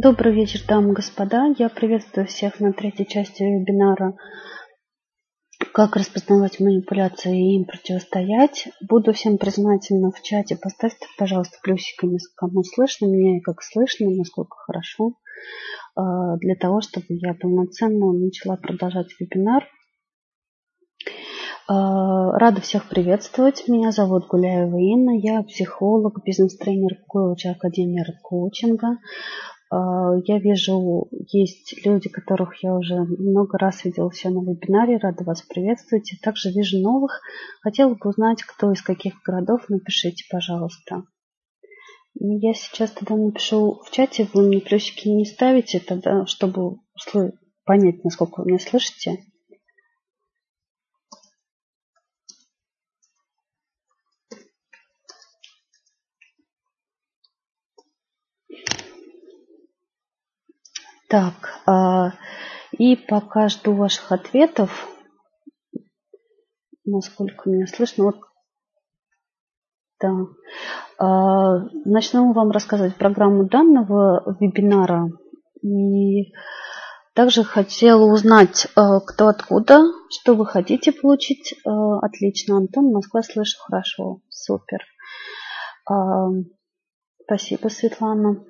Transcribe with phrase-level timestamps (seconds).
[0.00, 1.52] Добрый вечер, дамы и господа.
[1.58, 4.14] Я приветствую всех на третьей части вебинара
[5.74, 8.68] «Как распознавать манипуляции и им противостоять».
[8.88, 10.54] Буду всем признательна в чате.
[10.54, 15.14] Поставьте, пожалуйста, плюсиками, кому слышно меня и как слышно, насколько хорошо,
[15.96, 19.66] а, для того, чтобы я полноценно начала продолжать вебинар.
[21.66, 23.66] А, рада всех приветствовать.
[23.66, 25.18] Меня зовут Гуляева Инна.
[25.18, 28.98] Я психолог, бизнес-тренер, коуч Академии коучинга.
[29.70, 34.98] А, я вижу, есть люди, которых я уже много раз видела все на вебинаре.
[34.98, 36.12] Рада вас приветствовать.
[36.22, 37.20] Также вижу новых.
[37.62, 39.68] Хотела бы узнать, кто из каких городов.
[39.68, 41.04] Напишите, пожалуйста.
[42.14, 44.28] Я сейчас тогда напишу в чате.
[44.32, 46.78] Вы мне плюсики не ставите, тогда, чтобы
[47.64, 49.18] понять, насколько вы меня слышите.
[61.08, 62.12] Так, а,
[62.72, 64.86] и пока жду ваших ответов,
[66.84, 68.16] насколько меня слышно, вот
[70.00, 70.12] да.
[70.98, 75.10] А, начну вам рассказывать программу данного вебинара.
[75.62, 76.30] И
[77.14, 81.54] также хотела узнать, а, кто откуда, что вы хотите получить.
[81.64, 84.84] Отлично, Антон, Москва слышу хорошо, супер.
[87.24, 88.44] Спасибо, Светлана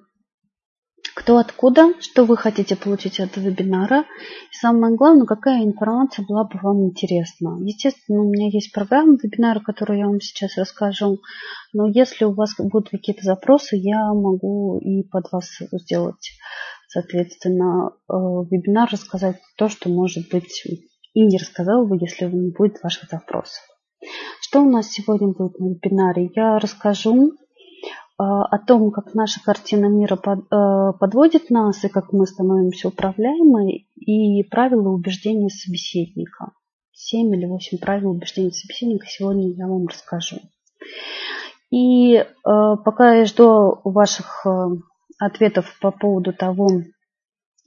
[1.19, 4.02] кто откуда, что вы хотите получить от вебинара.
[4.02, 7.58] И самое главное, какая информация была бы вам интересна.
[7.61, 11.19] Естественно, у меня есть программа вебинара, которую я вам сейчас расскажу.
[11.72, 16.30] Но если у вас будут какие-то запросы, я могу и под вас сделать,
[16.86, 20.62] соответственно, э, вебинар, рассказать то, что, может быть,
[21.14, 23.64] и не рассказала бы, если не будет ваших запросов.
[24.41, 26.30] Что у нас сегодня будет на вебинаре?
[26.36, 27.33] Я расскажу
[28.24, 34.42] о том, как наша картина мира э, подводит нас и как мы становимся управляемы, и
[34.42, 36.52] правила убеждения собеседника.
[36.92, 40.39] Семь или восемь правил убеждения собеседника сегодня я вам расскажу.
[41.70, 44.67] И э, пока я жду ваших э,
[45.20, 46.68] ответов по поводу того,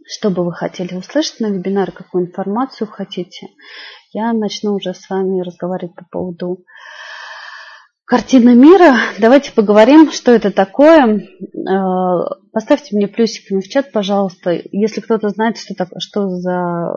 [0.06, 3.48] что бы вы хотели услышать на вебинаре, какую информацию хотите,
[4.12, 6.66] я начну уже с вами разговаривать по поводу
[8.12, 8.94] Картина мира.
[9.22, 11.16] Давайте поговорим, что это такое.
[11.16, 16.92] Э, поставьте мне плюсиками в чат, пожалуйста, если кто-то знает, что, так, что за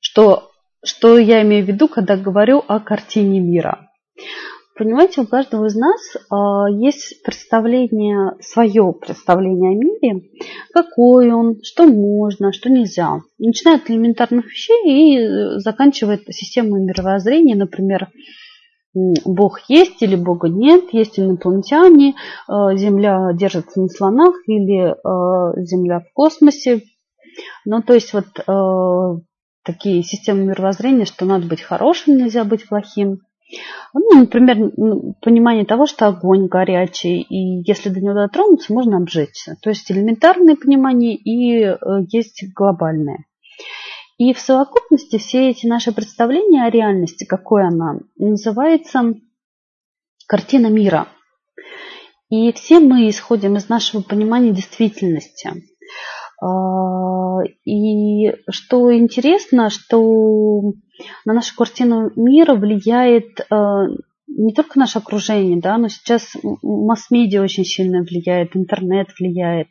[0.00, 0.50] что,
[0.84, 3.88] что я имею в виду, когда говорю о картине мира.
[4.76, 10.28] Понимаете, у каждого из нас э, есть представление, свое представление о мире,
[10.74, 13.20] какой он, что можно, что нельзя.
[13.38, 18.08] начиная от элементарных вещей и заканчивая системой мировоззрения, например,
[19.24, 22.14] Бог есть или Бога нет, есть инопланетяне,
[22.48, 26.82] э, Земля держится на слонах или э, Земля в космосе.
[27.66, 29.20] Ну, то есть вот э,
[29.64, 33.20] такие системы мировоззрения, что надо быть хорошим, нельзя быть плохим.
[33.92, 34.72] Ну, например,
[35.20, 39.56] понимание того, что огонь горячий, и если до него дотронуться, можно обжечься.
[39.60, 41.76] То есть элементарное понимание и
[42.10, 43.26] есть глобальное.
[44.18, 49.14] И в совокупности все эти наши представления о реальности, какой она, называется
[50.26, 51.08] картина мира.
[52.30, 55.52] И все мы исходим из нашего понимания действительности.
[56.42, 60.72] А, и что интересно, что
[61.24, 63.86] на нашу картину мира влияет а,
[64.26, 69.68] не только наше окружение, да, но сейчас масс-медиа очень сильно влияет, интернет влияет.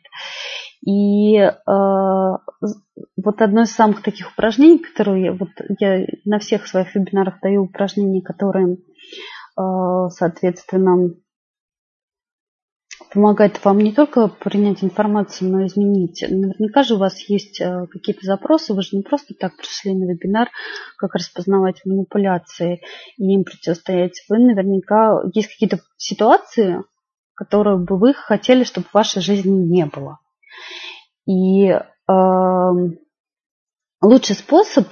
[0.86, 5.48] И э, вот одно из самых таких упражнений, которые вот
[5.80, 11.10] я на всех своих вебинарах даю упражнения, которые, э, соответственно,
[13.12, 16.24] помогают вам не только принять информацию, но и изменить.
[16.28, 20.04] Наверняка же у вас есть э, какие-то запросы, вы же не просто так пришли на
[20.04, 20.50] вебинар,
[20.98, 22.80] как распознавать манипуляции
[23.16, 24.22] и им противостоять.
[24.28, 26.84] Вы наверняка есть какие-то ситуации,
[27.34, 30.20] которые бы вы хотели, чтобы в вашей жизни не было.
[31.26, 31.80] И э,
[34.00, 34.86] лучший способ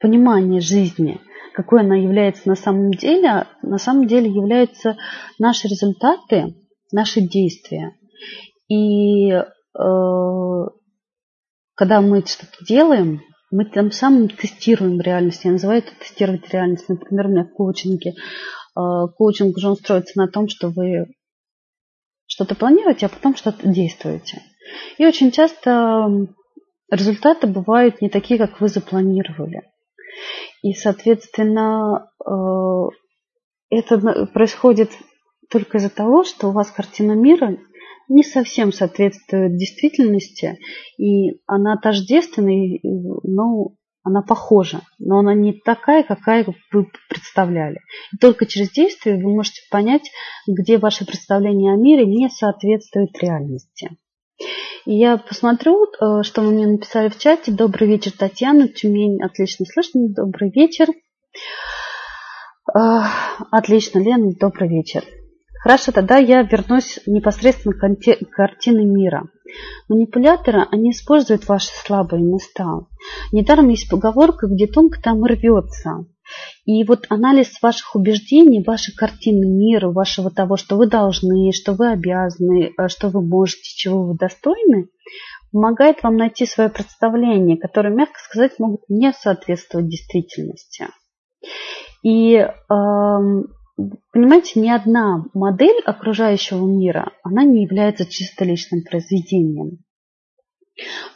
[0.00, 1.20] понимания жизни,
[1.54, 4.96] какой она является на самом деле, на самом деле являются
[5.38, 6.54] наши результаты,
[6.92, 7.96] наши действия.
[8.68, 9.44] И э,
[11.74, 13.20] когда мы что-то делаем,
[13.50, 15.44] мы тем самым тестируем реальность.
[15.44, 16.88] Я называю это тестировать реальность.
[16.88, 18.80] Например, у меня в коучинге э,
[19.16, 21.06] коучинг уже строится на том, что вы
[22.26, 24.42] что-то планируете, а потом что-то действуете.
[24.98, 26.08] И очень часто
[26.90, 29.62] результаты бывают не такие, как вы запланировали.
[30.62, 32.30] И, соответственно, э,
[33.70, 34.90] это происходит
[35.50, 37.58] только из-за того, что у вас картина мира
[38.08, 40.58] не совсем соответствует действительности,
[40.98, 47.80] и она тождественная, но она похожа, но она не такая, какая вы представляли.
[48.12, 50.10] И только через действие вы можете понять,
[50.46, 53.96] где ваше представление о мире не соответствует реальности.
[54.86, 57.52] Я посмотрю, э, что вы мне написали в чате.
[57.52, 58.68] Добрый вечер, Татьяна.
[58.68, 60.08] Тюмень отлично слышно.
[60.08, 60.88] Добрый вечер.
[62.76, 63.00] Э,
[63.50, 65.04] отлично, Лена, добрый вечер.
[65.62, 69.24] Хорошо, тогда я вернусь непосредственно к картине мира.
[69.88, 72.80] Манипуляторы, они используют ваши слабые места.
[73.32, 76.04] Недаром есть поговорка, где тонко там рвется.
[76.64, 81.92] И вот анализ ваших убеждений, вашей картины мира, вашего того, что вы должны, что вы
[81.92, 84.88] обязаны, э, что вы можете, чего вы достойны,
[85.52, 90.88] помогает вам найти свое представление, которое, мягко сказать, могут не соответствовать действительности.
[92.02, 93.46] И эм,
[94.12, 99.78] понимаете, ни одна модель окружающего мира, она не является чисто личным произведением.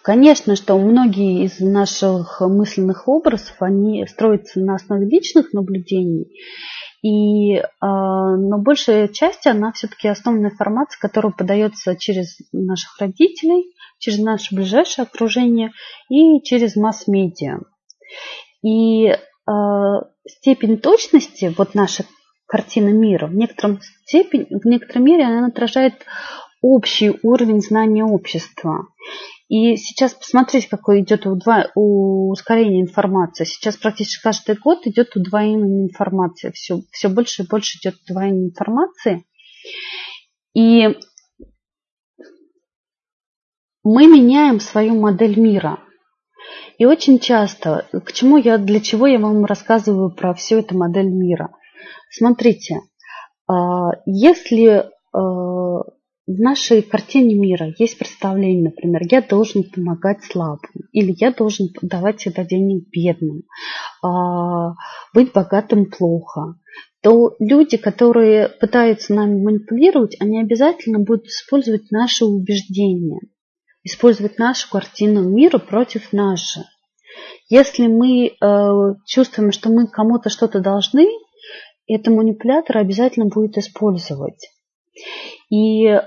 [0.02, 6.28] Конечно, что многие из наших мысленных образов, они строятся на основе личных наблюдений,
[7.02, 14.19] и, э, но большая часть, она все-таки основная информация, которая подается через наших родителей, через
[14.19, 15.72] наше ближайшее окружение
[16.08, 17.58] и через масс-медиа.
[18.62, 19.16] И э,
[20.26, 22.06] степень точности вот нашей
[22.46, 25.94] картины мира в некотором степени, в некоторой мере она отражает
[26.62, 28.88] общий уровень знания общества.
[29.48, 31.70] И сейчас посмотрите, какое идет удва...
[31.74, 33.44] ускорение информации.
[33.44, 36.50] Сейчас практически каждый год идет удвоение информации.
[36.50, 39.24] Все, все больше и больше идет удвоение информации.
[40.54, 40.98] И
[43.82, 45.78] мы меняем свою модель мира.
[46.76, 51.08] И очень часто, к чему я, для чего я вам рассказываю про всю эту модель
[51.08, 51.50] мира.
[52.10, 52.80] Смотрите,
[53.46, 55.80] а, если а,
[56.28, 62.20] в нашей картине мира есть представление, например, я должен помогать слабым, или я должен давать
[62.20, 63.44] всегда денег бедным,
[64.02, 64.75] а,
[65.14, 66.56] быть богатым плохо,
[67.02, 73.20] то люди, которые пытаются нами манипулировать, они обязательно будут использовать наши убеждения,
[73.82, 76.64] использовать нашу картину мира против нашей.
[77.48, 81.06] Если мы э, чувствуем, что мы кому-то что-то должны,
[81.86, 84.50] это манипулятор обязательно будет использовать.
[85.50, 86.00] И э,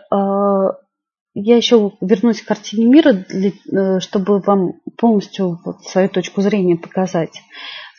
[1.33, 6.77] я еще вернусь к картине мира, для, э, чтобы вам полностью вот, свою точку зрения
[6.77, 7.41] показать.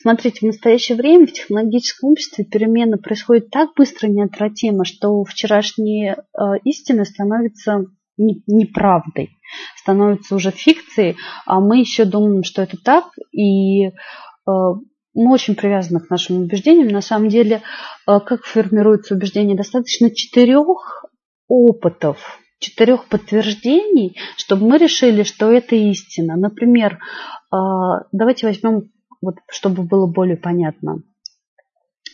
[0.03, 6.17] Смотрите, в настоящее время в технологическом обществе перемены происходят так быстро и неотвратимо, что вчерашние
[6.17, 7.87] э, истины становятся
[8.17, 9.31] не, неправдой,
[9.77, 11.17] становятся уже фикцией,
[11.47, 13.91] а мы еще думаем, что это так, и э,
[14.47, 16.89] мы очень привязаны к нашим убеждениям.
[16.89, 17.63] На самом деле,
[18.07, 19.57] э, как формируется убеждение?
[19.57, 21.05] Достаточно четырех
[21.53, 26.37] опытов, четырех подтверждений, чтобы мы решили, что это истина.
[26.37, 27.57] Например, э,
[28.13, 28.91] давайте возьмем,
[29.21, 31.03] вот, чтобы было более понятно,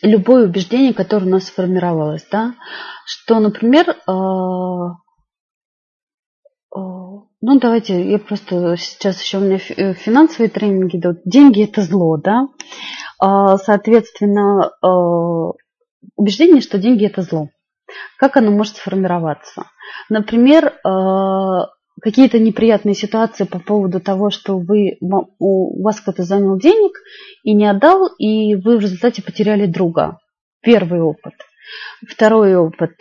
[0.01, 2.55] любое убеждение, которое у нас сформировалось, да,
[3.05, 3.95] что, например, э,
[7.41, 9.57] ну, давайте, я просто сейчас еще у меня
[9.93, 11.21] финансовые тренинги идут.
[11.23, 12.49] Деньги это зло, да.
[13.17, 14.69] А, соответственно,
[16.15, 17.47] убеждение, что деньги это зло.
[18.17, 19.65] Как оно может сформироваться?
[20.09, 20.73] Например,
[22.01, 26.93] какие-то неприятные ситуации по поводу того, что вы, у вас кто-то занял денег
[27.43, 30.19] и не отдал, и вы в результате потеряли друга.
[30.61, 31.33] Первый опыт.
[32.07, 32.91] Второй опыт.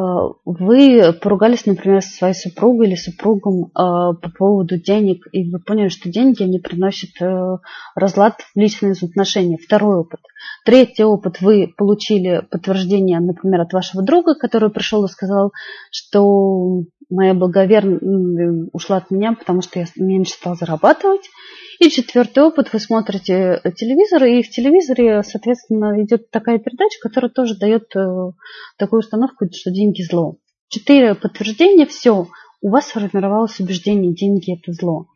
[0.00, 5.58] Э, вы поругались, например, со своей супругой или супругом э, по поводу денег, и вы
[5.58, 7.58] поняли, что деньги не приносят э,
[7.94, 9.58] разлад в личные отношения.
[9.58, 10.20] Второй опыт.
[10.64, 11.40] Третий опыт.
[11.40, 15.52] Вы получили подтверждение, например, от вашего друга, который пришел и сказал,
[15.90, 21.28] что моя благоверная ушла от меня, потому что я меньше стал зарабатывать.
[21.80, 27.56] И четвертый опыт, вы смотрите телевизор, и в телевизоре, соответственно, идет такая передача, которая тоже
[27.56, 28.32] дает э,
[28.76, 30.36] такую установку, что деньги зло.
[30.68, 32.28] Четыре подтверждения, все,
[32.60, 35.06] у вас сформировалось убеждение, деньги это зло.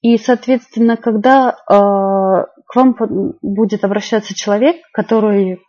[0.00, 2.96] И, соответственно, когда э, к вам
[3.40, 5.60] будет обращаться человек, который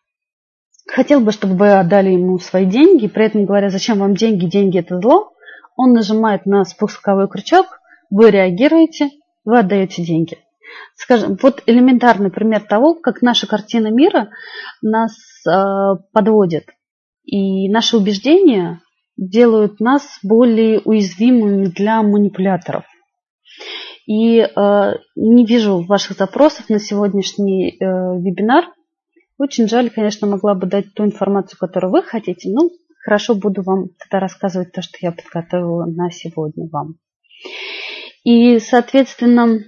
[0.87, 4.79] хотел бы, чтобы вы отдали ему свои деньги, при этом говоря, зачем вам деньги, деньги
[4.79, 5.33] это зло,
[5.75, 7.67] он нажимает на спусковой крючок,
[8.09, 9.11] вы реагируете,
[9.47, 10.37] вы отдаете деньги.
[10.95, 14.29] Скажем, вот элементарный пример того, как наша картина мира
[14.81, 15.15] нас
[15.47, 16.65] э, подводит.
[17.23, 18.81] И наши убеждения
[19.15, 22.83] делают нас более уязвимыми для манипуляторов.
[24.05, 28.65] И э, не вижу ваших запросов на сегодняшний э, вебинар.
[29.37, 32.69] Очень жаль, конечно, могла бы дать ту информацию, которую вы хотите, но
[33.05, 36.95] хорошо буду вам тогда рассказывать то, что я подготовила на сегодня вам.
[38.27, 39.59] И, соответственно,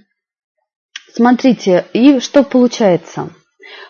[1.14, 3.30] смотрите, и что получается?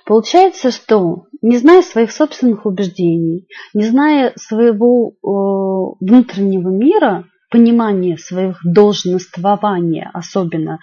[0.07, 8.61] Получается, что не зная своих собственных убеждений, не зная своего э, внутреннего мира, понимание своих
[8.62, 10.79] долженствования особенно,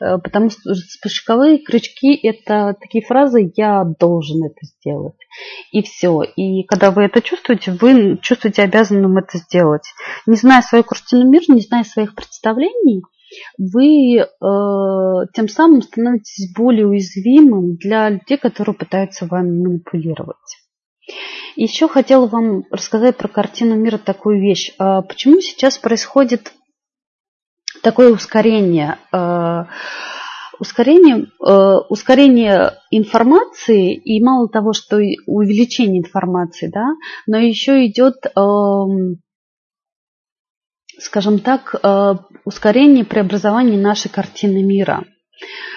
[0.00, 5.16] э, потому что спешковые крючки– это такие фразы «я должен это сделать».
[5.72, 6.22] И все.
[6.22, 9.92] И когда вы это чувствуете, вы чувствуете обязанным это сделать.
[10.26, 13.02] Не зная свою картину мира, не зная своих представлений,
[13.58, 14.26] вы э,
[15.34, 20.36] тем самым становитесь более уязвимым для людей, которые пытаются вами манипулировать.
[21.56, 24.72] Еще хотела вам рассказать про картину мира такую вещь.
[24.78, 26.52] А почему сейчас происходит
[27.82, 28.98] такое ускорение?
[29.12, 29.66] А,
[30.58, 34.96] ускорение, а, ускорение информации, и мало того, что
[35.26, 36.94] увеличение информации, да,
[37.26, 38.14] но еще идет,
[41.02, 41.74] скажем так,
[42.44, 45.04] ускорение преобразования нашей картины мира.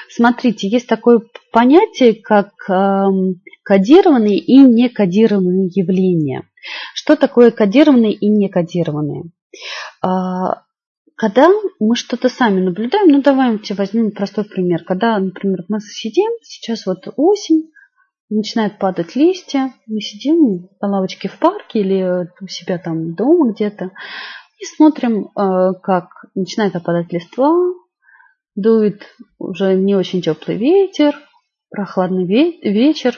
[0.09, 6.43] Смотрите, есть такое понятие, как эм, кодированные и некодированные явления.
[6.93, 9.23] Что такое кодированные и некодированные?
[10.01, 10.63] А,
[11.15, 14.83] когда мы что-то сами наблюдаем, ну давайте возьмем простой пример.
[14.85, 17.71] Когда, например, мы сидим, сейчас вот осень,
[18.29, 23.91] начинают падать листья, мы сидим на лавочке в парке или у себя там дома где-то
[24.57, 27.53] и смотрим, э, как начинает опадать листва,
[28.55, 29.03] дует
[29.37, 31.15] уже не очень теплый ветер,
[31.69, 33.17] прохладный вечер.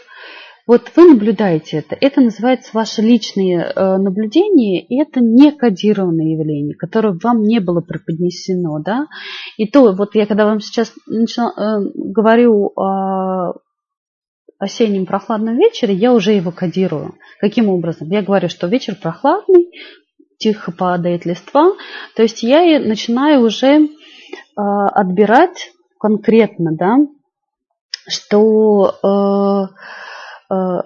[0.65, 1.95] Вот вы наблюдаете это.
[2.01, 7.79] Это называется ваше личное э, наблюдение, и это не кодированное явление, которое вам не было
[7.79, 8.79] преподнесено.
[8.83, 9.07] Да?
[9.55, 13.53] И то, вот я когда вам сейчас начала, э, говорю о
[14.59, 17.15] осеннем прохладном вечере, я уже его кодирую.
[17.39, 18.09] Каким образом?
[18.09, 19.71] Я говорю, что вечер прохладный,
[20.37, 21.71] тихо падает листва.
[22.15, 23.89] То есть я начинаю уже
[24.55, 26.97] а, отбирать конкретно, да,
[28.07, 29.69] что
[30.49, 30.81] э, э,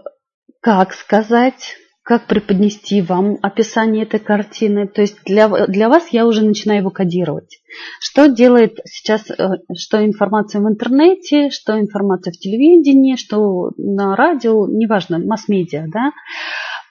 [0.61, 4.87] как сказать, как преподнести вам описание этой картины.
[4.87, 7.59] То есть для, для вас я уже начинаю его кодировать.
[7.99, 9.35] Что делает сейчас, э,
[9.77, 16.11] что информация в интернете, что информация в телевидении, что на радио, неважно, масс-медиа, да,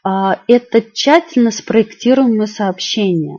[0.04, 3.38] это тщательно спроектируемое сообщение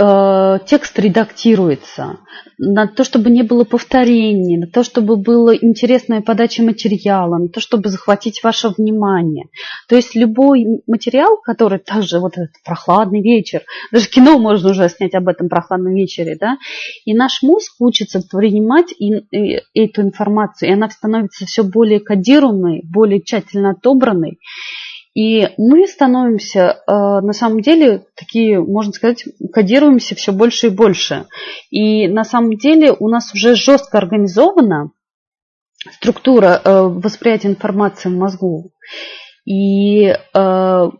[0.00, 2.20] Э, текст редактируется,
[2.56, 7.58] на то, чтобы не было повторений, на то, чтобы была интересная подача материала, на то,
[7.58, 9.46] чтобы захватить ваше внимание.
[9.88, 15.16] То есть любой материал, который также вот этот прохладный вечер, даже кино можно уже снять
[15.16, 16.58] об этом прохладном вечере, да,
[17.04, 22.82] и наш мозг учится принимать и, и, эту информацию, и она становится все более кодируемой,
[22.84, 24.38] более тщательно отобранной.
[25.18, 31.26] И мы становимся, э, на самом деле, такие, можно сказать, кодируемся все больше и больше.
[31.70, 34.92] И на самом деле у нас уже жестко организована
[35.90, 38.70] структура э, восприятия информации в мозгу.
[39.44, 40.90] И э,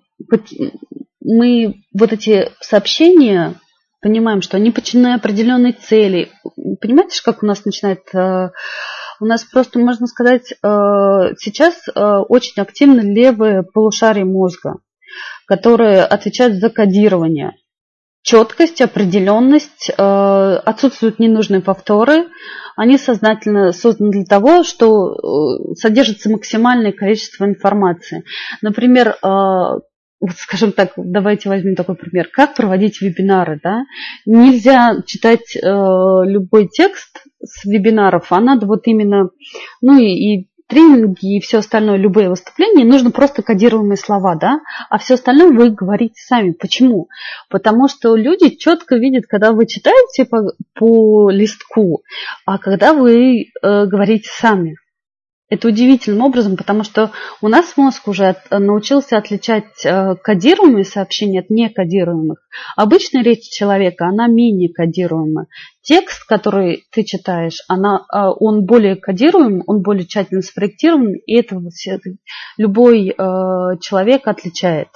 [1.20, 3.54] мы вот эти сообщения
[4.00, 6.32] понимаем, что они подчинены определенной цели.
[6.80, 8.02] Понимаете, как у нас начинает
[9.20, 10.56] у нас просто, можно сказать, э,
[11.38, 14.76] сейчас э, очень активно левые полушария мозга,
[15.46, 17.52] которые отвечают за кодирование.
[18.22, 22.28] Четкость, определенность, э, отсутствуют ненужные повторы.
[22.76, 28.22] Они сознательно созданы для того, что содержится максимальное количество информации.
[28.62, 29.16] Например,
[30.20, 32.28] вот, скажем так, давайте возьмем такой пример.
[32.32, 33.84] Как проводить вебинары, да?
[34.26, 39.30] Нельзя читать э, любой текст с вебинаров, а надо вот именно,
[39.80, 44.60] ну и, и тренинги и все остальное, любые выступления, нужно просто кодируемые слова, да,
[44.90, 46.50] а все остальное вы говорите сами.
[46.52, 47.08] Почему?
[47.48, 52.02] Потому что люди четко видят, когда вы читаете по, по листку,
[52.44, 53.46] а когда вы э,
[53.86, 54.76] говорите сами.
[55.50, 61.48] Это удивительным образом, потому что у нас мозг уже научился отличать э, кодируемые сообщения от
[61.48, 62.46] некодируемых.
[62.76, 65.46] Обычная речь человека, она менее кодируемая.
[65.80, 71.58] Текст, который ты читаешь, она, э, он более кодируем, он более тщательно спроектирован, и это
[72.58, 73.14] любой э,
[73.80, 74.88] человек отличает.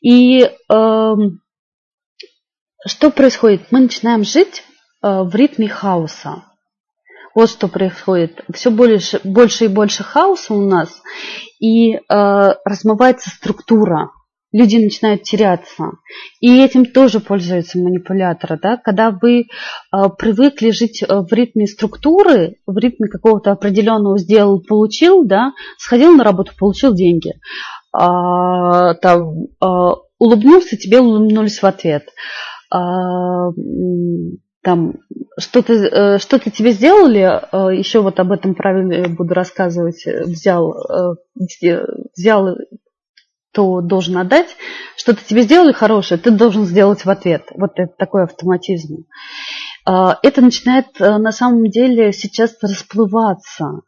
[0.00, 1.40] И эм,
[2.86, 3.70] что происходит?
[3.70, 4.64] Мы начинаем жить
[5.02, 6.44] в ритме хаоса.
[7.34, 8.44] Вот что происходит.
[8.52, 11.02] Все больше, больше и больше хаоса у нас,
[11.60, 14.10] и э, размывается структура.
[14.52, 15.92] Люди начинают теряться.
[16.40, 18.58] И этим тоже пользуются манипуляторы.
[18.62, 18.76] Да?
[18.76, 19.44] Когда вы э,
[20.18, 26.22] привыкли жить э, в ритме структуры, в ритме какого-то определенного сделал, получил, да, сходил на
[26.22, 27.32] работу, получил деньги.
[27.92, 32.04] а, там, а, улыбнулся, тебе улыбнулись в ответ.
[32.70, 33.48] А,
[34.62, 34.94] там
[35.38, 41.14] что-то э, что тебе сделали, э, еще вот об этом правиле буду рассказывать, взял, э,
[42.16, 42.56] взял
[43.52, 44.56] то должен отдать,
[44.96, 47.48] что-то тебе сделали хорошее, ты должен сделать в ответ.
[47.54, 49.04] Вот это такой автоматизм.
[49.84, 53.82] Это начинает на самом деле сейчас расплываться.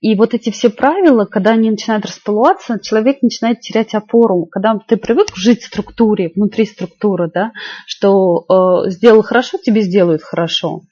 [0.00, 4.46] И вот эти все правила, когда они начинают расплываться, человек начинает терять опору.
[4.46, 7.52] Когда ты привык жить в структуре, внутри структуры, да,
[7.86, 10.82] что э, сделал хорошо, тебе сделают хорошо.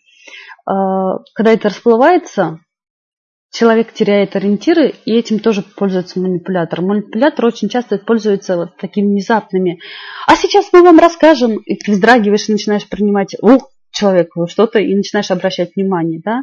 [0.69, 2.61] Э, когда это расплывается,
[3.51, 6.83] человек теряет ориентиры, и этим тоже пользуется манипулятор.
[6.83, 9.81] Манипулятор очень часто пользуется вот такими внезапными.
[10.27, 14.95] А сейчас мы вам расскажем, и ты вздрагиваешь и начинаешь принимать, ух, человеку что-то и
[14.95, 16.42] начинаешь обращать внимание, да.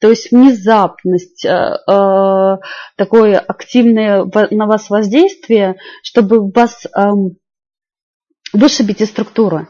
[0.00, 2.56] То есть внезапность, э, э,
[2.96, 7.10] такое активное на вас воздействие, чтобы вас э,
[8.52, 9.68] вышибить из структуры.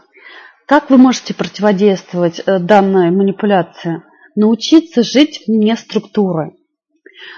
[0.66, 4.02] Как вы можете противодействовать э, данной манипуляции?
[4.36, 6.52] Научиться жить вне структуры.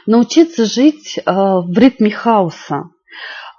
[0.06, 2.90] Научиться жить в ритме хаоса.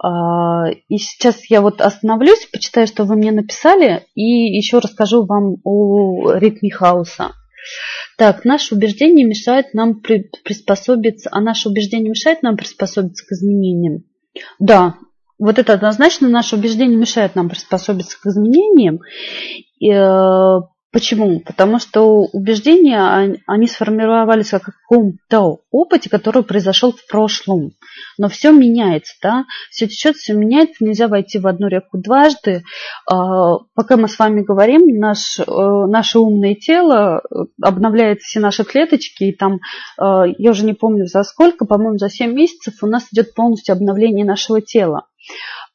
[0.03, 5.55] А, и сейчас я вот остановлюсь, почитаю, что вы мне написали, и еще расскажу вам
[5.63, 7.31] о ритме хаоса.
[8.17, 14.03] Так, наше убеждение мешает нам приспособиться, а наше убеждение мешает нам приспособиться к изменениям.
[14.59, 14.95] Да,
[15.39, 18.99] вот это однозначно наше убеждение мешает нам приспособиться к изменениям.
[20.93, 21.39] Почему?
[21.39, 27.71] Потому что убеждения, они сформировались о каком-то опыте, который произошел в прошлом.
[28.19, 29.45] Но все меняется, да?
[29.71, 32.63] Все течет, все меняется, нельзя войти в одну реку дважды.
[33.11, 38.63] А, пока мы с вами говорим, наш, э, наше умное тело э, обновляет все наши
[38.63, 39.61] клеточки, и там,
[39.99, 43.73] э, я уже не помню за сколько, по-моему, за 7 месяцев у нас идет полностью
[43.73, 45.07] обновление нашего тела.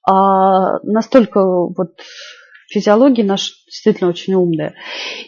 [0.08, 1.96] А настолько вот
[2.68, 4.74] физиология наша действительно очень умная.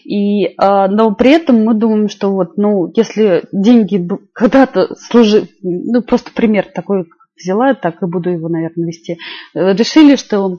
[0.05, 6.03] И, а, но при этом мы думаем, что вот, ну, если деньги когда-то служили, ну,
[6.03, 9.19] просто пример такой взяла, так и буду его, наверное, вести,
[9.55, 10.59] э, решили, что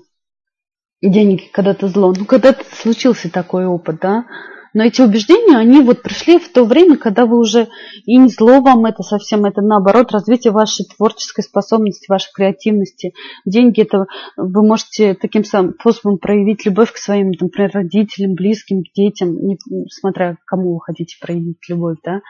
[1.02, 2.14] деньги когда-то зло.
[2.18, 4.26] Ну, когда-то случился такой опыт, да,
[4.74, 7.68] но эти убеждения, они вот пришли в то время, когда вы уже
[8.06, 13.14] и не зло вам это совсем, это наоборот развитие вашей творческой способности, вашей креативности.
[13.46, 14.06] Деньги это
[14.38, 19.58] вы можете таким самым способом проявить любовь к своим, например, родителям, близким, детям, не,
[19.90, 22.22] смотря кому вы хотите проявить любовь, да.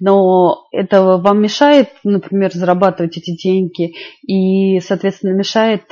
[0.00, 5.82] Но это вам мешает, например, зарабатывать эти деньги и, соответственно, мешает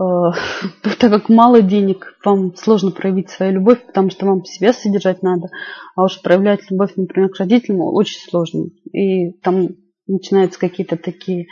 [0.98, 5.48] так как мало денег, вам сложно проявить свою любовь, потому что вам себя содержать надо,
[5.94, 8.66] а уж проявлять любовь, например, к родителям очень сложно.
[8.92, 9.68] И там
[10.06, 11.48] начинаются какие-то такие,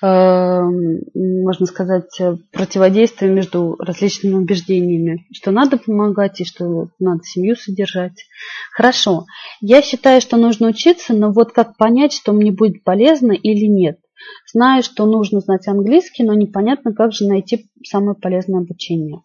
[0.00, 0.60] э,
[1.14, 2.20] можно сказать,
[2.52, 8.26] противодействия между различными убеждениями, что надо помогать и что надо семью содержать.
[8.72, 9.24] Хорошо.
[9.60, 13.98] Я считаю, что нужно учиться, но вот как понять, что мне будет полезно или нет.
[14.52, 19.22] Знаю, что нужно знать английский, но непонятно, как же найти самое полезное обучение.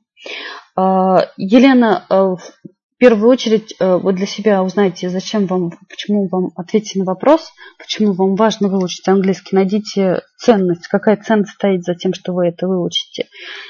[0.75, 2.53] А, Елена, а, в
[2.97, 8.13] первую очередь а, вы для себя узнаете, зачем вам, почему вам ответьте на вопрос, почему
[8.13, 13.27] вам важно выучить английский, найдите ценность, какая ценность стоит за тем, что вы это выучите.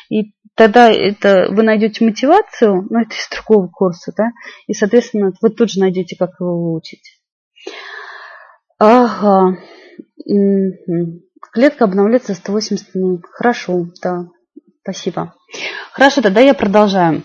[0.10, 4.32] И тогда это вы найдете мотивацию, но это из другого курса, да,
[4.68, 7.20] и, соответственно, вы тут же найдете, как его выучить.
[8.80, 9.58] Ага.
[11.54, 13.26] Клетка обновляется 180 минут.
[13.32, 14.28] Хорошо, да.
[14.82, 15.34] Спасибо.
[15.92, 17.24] Хорошо, тогда я продолжаю.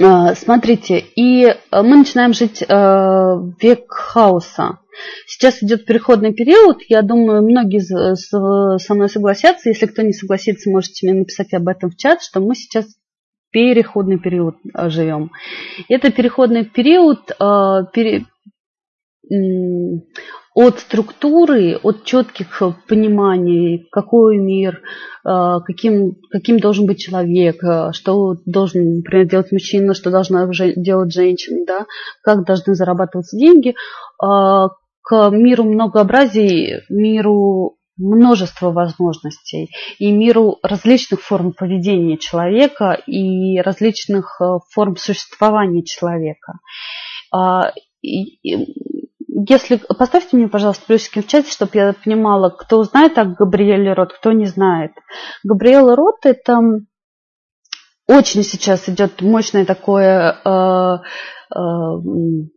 [0.00, 4.78] А, смотрите, и мы начинаем жить а, век хаоса.
[5.26, 6.82] Сейчас идет переходный период.
[6.88, 9.68] Я думаю, многие со мной согласятся.
[9.68, 12.86] Если кто не согласится, можете мне написать об этом в чат, что мы сейчас
[13.50, 15.30] переходный период живем.
[15.88, 17.30] Это переходный период,
[20.56, 24.80] от структуры, от четких пониманий, какой мир,
[25.22, 31.12] э, каким, каким должен быть человек, э, что должен, например, делать мужчина, что должна делать
[31.12, 31.86] женщина, да,
[32.22, 33.74] как должны зарабатываться деньги, э,
[35.02, 44.40] к миру многообразий, миру множество возможностей и миру различных форм поведения человека и различных
[44.72, 46.54] форм существования человека.
[49.36, 54.14] Если поставьте мне, пожалуйста, плюсики в чате, чтобы я понимала, кто знает о Габриэле Рот,
[54.14, 54.92] кто не знает.
[55.44, 56.58] Габриэла Рот– это
[58.08, 61.58] очень сейчас идет мощное такое э, э,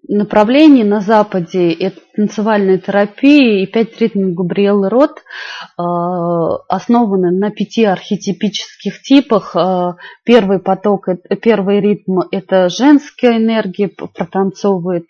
[0.08, 1.74] направление на Западе.
[1.74, 5.82] Это танцевальная терапия и пять ритмов Габриэлы Рот э,
[6.70, 9.54] основаны на пяти архетипических типах.
[9.56, 11.08] Э, первый поток,
[11.42, 15.08] первый ритм– это женская энергия, протанцовывает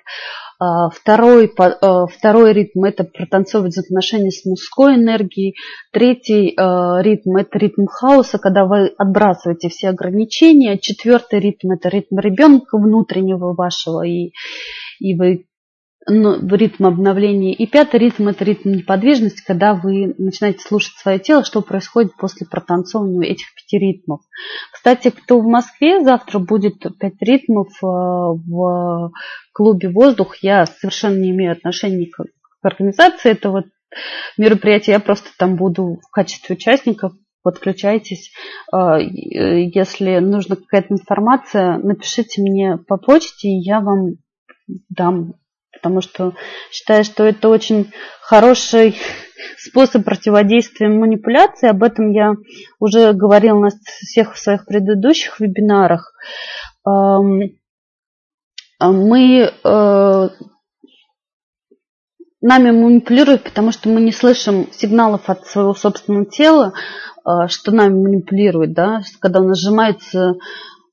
[0.90, 5.56] второй, а, второй ритм– это протанцовывать взаимоотношения с мужской энергией.
[5.92, 10.78] Третий а, ритм– это ритм хаоса, когда вы отбрасываете все ограничения.
[10.78, 14.32] Четвертый ритм– это ритм ребенка внутреннего вашего, и,
[15.00, 15.46] и вы
[16.08, 17.54] ритм обновления.
[17.54, 22.48] И пятый ритм– это ритм неподвижности, когда вы начинаете слушать свое тело, что происходит после
[22.48, 24.22] протанцовывания этих пяти ритмов.
[24.72, 29.12] Кстати, кто в Москве, завтра будет пять ритмов э, в
[29.54, 30.38] клубе «Воздух».
[30.38, 32.26] Я совершенно не имею отношения к
[32.62, 33.66] организации этого
[34.38, 34.94] мероприятия.
[34.94, 37.12] Я просто там буду в качестве участника
[37.44, 38.32] подключайтесь.
[38.74, 44.16] Э, если нужна какая-то информация, напишите мне по почте, и я вам
[44.90, 45.34] дам
[45.82, 46.34] потому что
[46.72, 48.98] считаю, что это очень хороший
[49.58, 51.70] способ противодействия манипуляции.
[51.70, 52.34] Об этом я
[52.80, 53.70] уже говорила на
[54.02, 56.14] всех своих предыдущих вебинарах.
[58.82, 60.30] Мы э,
[62.42, 66.74] нами манипулируют, потому что мы не слышим сигналов от своего собственного тела,
[67.26, 69.42] э, что нами манипулирует, да, когда
[70.16, 70.34] Э,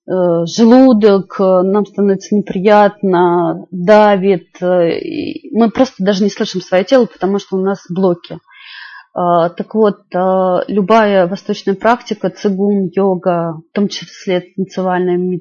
[0.07, 4.63] желудок, э, нам становится неприятно, давит.
[4.63, 5.01] Э,
[5.51, 8.39] мы просто даже не слышим свое тело, потому что у нас блоки.
[9.19, 10.01] Так вот,
[10.69, 15.41] любая восточная практика, цигун, йога, в том числе танцевальные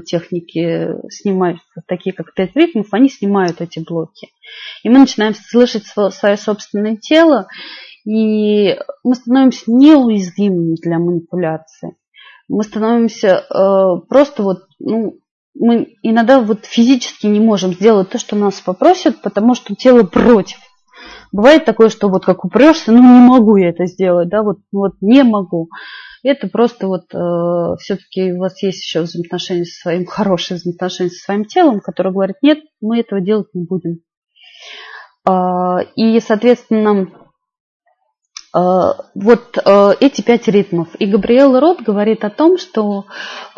[0.00, 4.30] техники, снимают, такие как пять ритмов, они снимают эти блоки.
[4.82, 7.46] И мы начинаем слышать свое собственное тело,
[8.04, 11.94] и мы становимся неуязвимыми для манипуляции
[12.48, 15.18] мы становимся э, просто вот, ну,
[15.58, 20.58] мы иногда вот физически не можем сделать то, что нас попросят, потому что тело против.
[21.32, 24.92] Бывает такое, что вот как упрешься, ну не могу я это сделать, да, вот, вот
[25.00, 25.68] не могу.
[26.22, 31.24] Это просто вот э, все-таки у вас есть еще взаимоотношения со своим, хорошие взаимоотношения со
[31.24, 34.00] своим телом, которое говорит, нет, мы этого делать не будем.
[35.28, 37.10] Э, и, соответственно,
[38.54, 40.88] вот э, эти пять ритмов.
[40.98, 43.04] И Габриэл Рот говорит о том, что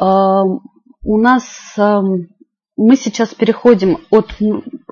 [0.01, 4.35] э, у нас мы сейчас переходим от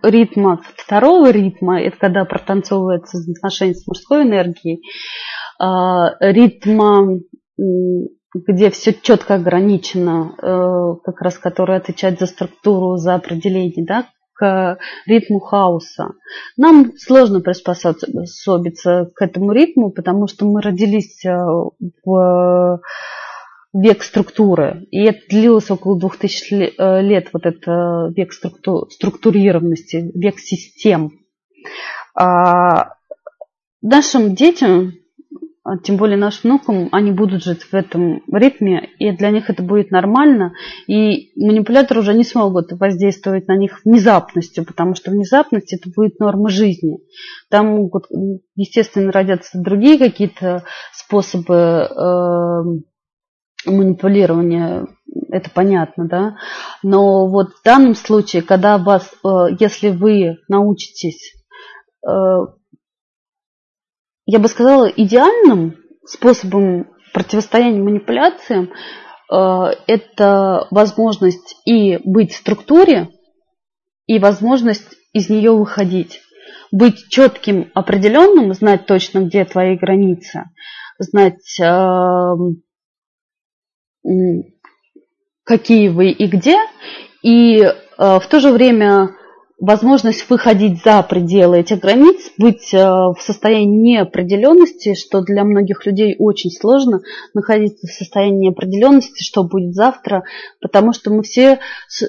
[0.03, 4.83] ритма второго ритма, это когда протанцовывается отношение с мужской энергией,
[5.61, 7.21] ритма,
[8.35, 14.07] где все четко ограничено, как раз который отвечает за структуру, за определение, да,
[14.37, 16.13] к ритму хаоса.
[16.57, 21.35] Нам сложно приспособиться к этому ритму, потому что мы родились э,
[22.05, 22.81] в
[23.73, 24.87] век структуры.
[24.91, 31.13] И это длилось около 2000 э, лет, вот это век структурированности, век систем.
[32.15, 32.95] А
[33.83, 34.93] нашим детям
[35.83, 39.91] тем более нашим внукам, они будут жить в этом ритме, и для них это будет
[39.91, 40.53] нормально,
[40.87, 46.49] и манипуляторы уже не смогут воздействовать на них внезапностью, потому что внезапность это будет норма
[46.49, 46.99] жизни.
[47.51, 48.07] Там могут,
[48.55, 52.63] естественно, родятся другие какие-то способы э,
[53.67, 54.87] манипулирования,
[55.31, 56.37] это понятно, да,
[56.83, 61.35] но вот в данном случае, когда вас, э, если вы научитесь
[62.07, 62.11] э,
[64.27, 68.71] я бы сказала, идеальным способом противостояния манипуляциям
[69.33, 69.37] э,
[69.87, 73.09] это возможность и быть в структуре,
[74.07, 76.21] и возможность из нее выходить.
[76.73, 80.45] Быть четким, определенным, знать точно, где твои границы,
[80.99, 82.35] знать, э,
[85.45, 86.59] какие вы и где,
[87.23, 89.16] и э, в то же время
[89.59, 96.15] возможность выходить за пределы этих границ, быть э, в состоянии неопределенности, что для многих людей
[96.19, 97.01] очень сложно
[97.33, 100.25] находиться в состоянии неопределенности, что будет завтра,
[100.61, 102.07] потому что мы все с, э,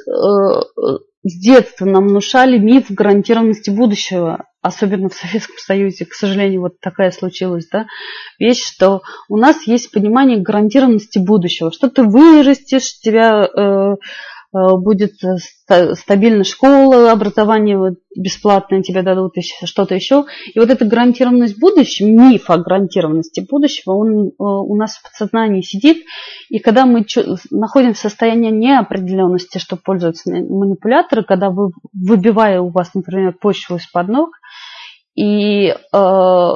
[1.23, 7.11] с детства нам внушали миф гарантированности будущего, особенно в Советском Союзе, к сожалению, вот такая
[7.11, 7.87] случилась, да,
[8.39, 13.95] вещь, что у нас есть понимание гарантированности будущего, что ты вырастешь, тебя Э,
[14.53, 19.33] будет э, стабильная школа, образование бесплатное тебе дадут,
[19.65, 20.25] что-то еще.
[20.53, 25.61] И вот эта гарантированность будущего, миф о гарантированности будущего, он э, у нас в подсознании
[25.61, 26.05] сидит.
[26.49, 27.05] И когда мы
[27.51, 34.07] находимся в состоянии неопределенности, что пользуются манипуляторы, когда вы, выбивая у вас, например, почву из-под
[34.07, 34.29] ног,
[35.15, 36.49] и э,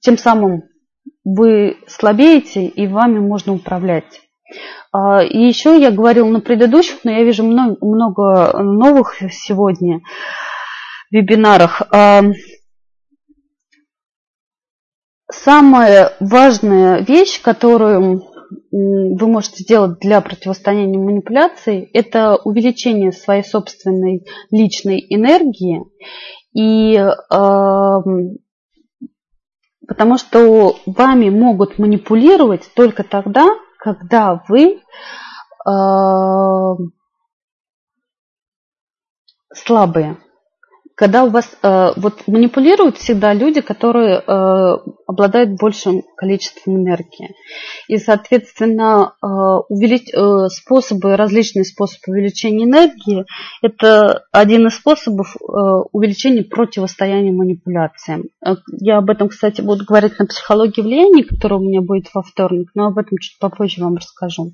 [0.00, 0.62] тем самым
[1.24, 4.25] вы слабеете, и вами можно управлять.
[4.92, 10.00] А, и еще я говорила на предыдущих, но я вижу много, много новых сегодня
[11.10, 11.82] вебинарах.
[11.90, 12.22] А,
[15.30, 18.22] самая важная вещь, которую
[18.70, 25.82] вы можете сделать для противостояния манипуляции, это увеличение своей собственной личной энергии.
[26.52, 27.12] И э,
[29.86, 33.48] потому что вами могут манипулировать только тогда,
[33.86, 34.82] когда вы
[35.64, 36.74] э,
[39.54, 40.16] слабые
[40.96, 47.34] когда у вас э, вот манипулируют всегда люди, которые э, обладают большим количеством энергии.
[47.86, 49.26] И, соответственно, э,
[49.68, 50.08] увелич...
[50.14, 53.26] э, способы, различные способы увеличения энергии,
[53.60, 55.44] это один из способов э,
[55.92, 58.24] увеличения противостояния манипуляциям.
[58.44, 62.22] Э, я об этом, кстати, буду говорить на психологии влияния, которая у меня будет во
[62.22, 64.52] вторник, но об этом чуть попозже вам расскажу.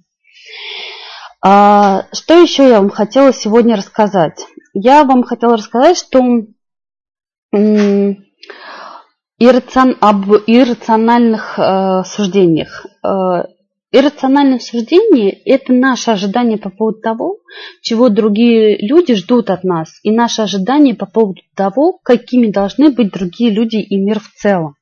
[1.44, 4.46] А, что еще я вам хотела сегодня рассказать?
[4.74, 6.22] я вам хотела рассказать, что
[9.38, 12.86] иррацион, об иррациональных э, суждениях.
[13.04, 13.44] Э,
[13.90, 17.38] иррациональное суждение– это наше ожидание по поводу того,
[17.82, 23.12] чего другие люди ждут от нас, и наше ожидание по поводу того, какими должны быть
[23.12, 24.76] другие люди и мир в целом.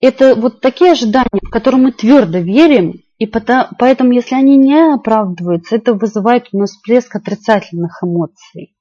[0.00, 5.76] Это вот такие ожидания, в которые мы твердо верим, и поэтому, если они не оправдываются,
[5.76, 8.76] это вызывает у нас всплеск отрицательных эмоций.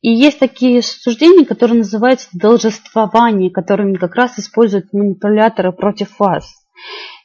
[0.00, 6.50] И есть такие суждения, которые называются должествование, которыми как раз используют манипуляторы против вас.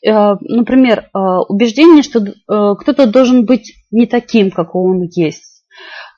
[0.06, 1.18] Э, например, э,
[1.50, 5.64] убеждение, что э, кто-то должен быть не таким, какой он есть.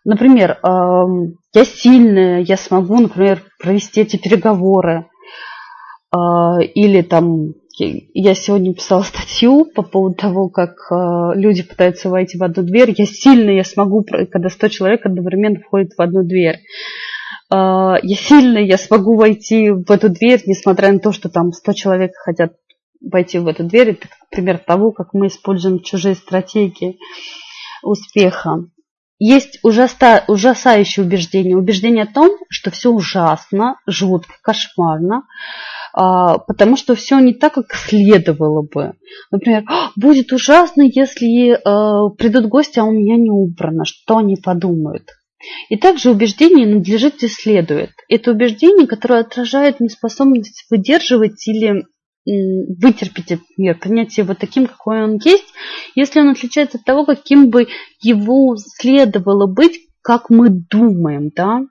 [0.05, 5.07] Например, я сильная, я смогу, например, провести эти переговоры.
[6.15, 12.43] Или там я сегодня писала статью по поводу того, как э, люди пытаются войти в
[12.43, 12.93] одну дверь.
[12.97, 16.59] Я сильно, я смогу, когда 100 человек одновременно входит в одну дверь.
[17.51, 21.73] Э, я сильно, я смогу войти в эту дверь, несмотря на то, что там 100
[21.73, 22.53] человек хотят
[23.01, 23.91] войти в эту дверь.
[23.91, 26.97] Это пример того, как мы используем чужие стратегии
[27.83, 28.65] успеха.
[29.19, 31.57] Есть ужаса, ужасающее убеждение.
[31.57, 35.23] Убеждение о том, что все ужасно, жутко, кошмарно.
[35.93, 38.93] А, потому что все не так, как следовало бы.
[39.31, 44.35] Например, «А, будет ужасно, если э, придут гости, а у меня не убрано, что они
[44.35, 45.09] подумают.
[45.69, 47.91] И также убеждение надлежит и следует.
[48.09, 51.85] Это убеждение, которое отражает неспособность выдерживать или
[52.25, 55.47] вытерпеть этот мир, принять его таким, какой он есть,
[55.95, 57.67] если он отличается от того, каким бы
[58.01, 61.61] его следовало быть, как мы думаем, да.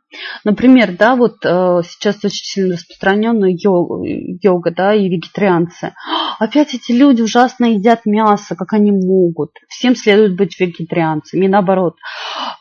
[0.44, 5.94] Например, да, вот э, сейчас очень сильно распространенная йога, йога, да, и вегетарианцы.
[6.38, 9.50] Опять эти люди ужасно едят мясо, как они могут.
[9.68, 11.96] Всем следует быть вегетарианцами, и наоборот.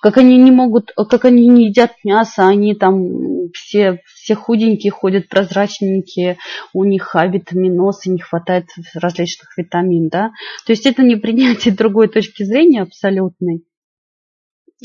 [0.02, 5.28] Как они не могут, как они не едят мясо, они там все, все худенькие ходят,
[5.28, 6.38] прозрачненькие,
[6.74, 10.32] у них авитаминоз, и не хватает различных витамин, да.
[10.66, 13.64] То есть это не принятие другой точки зрения абсолютной.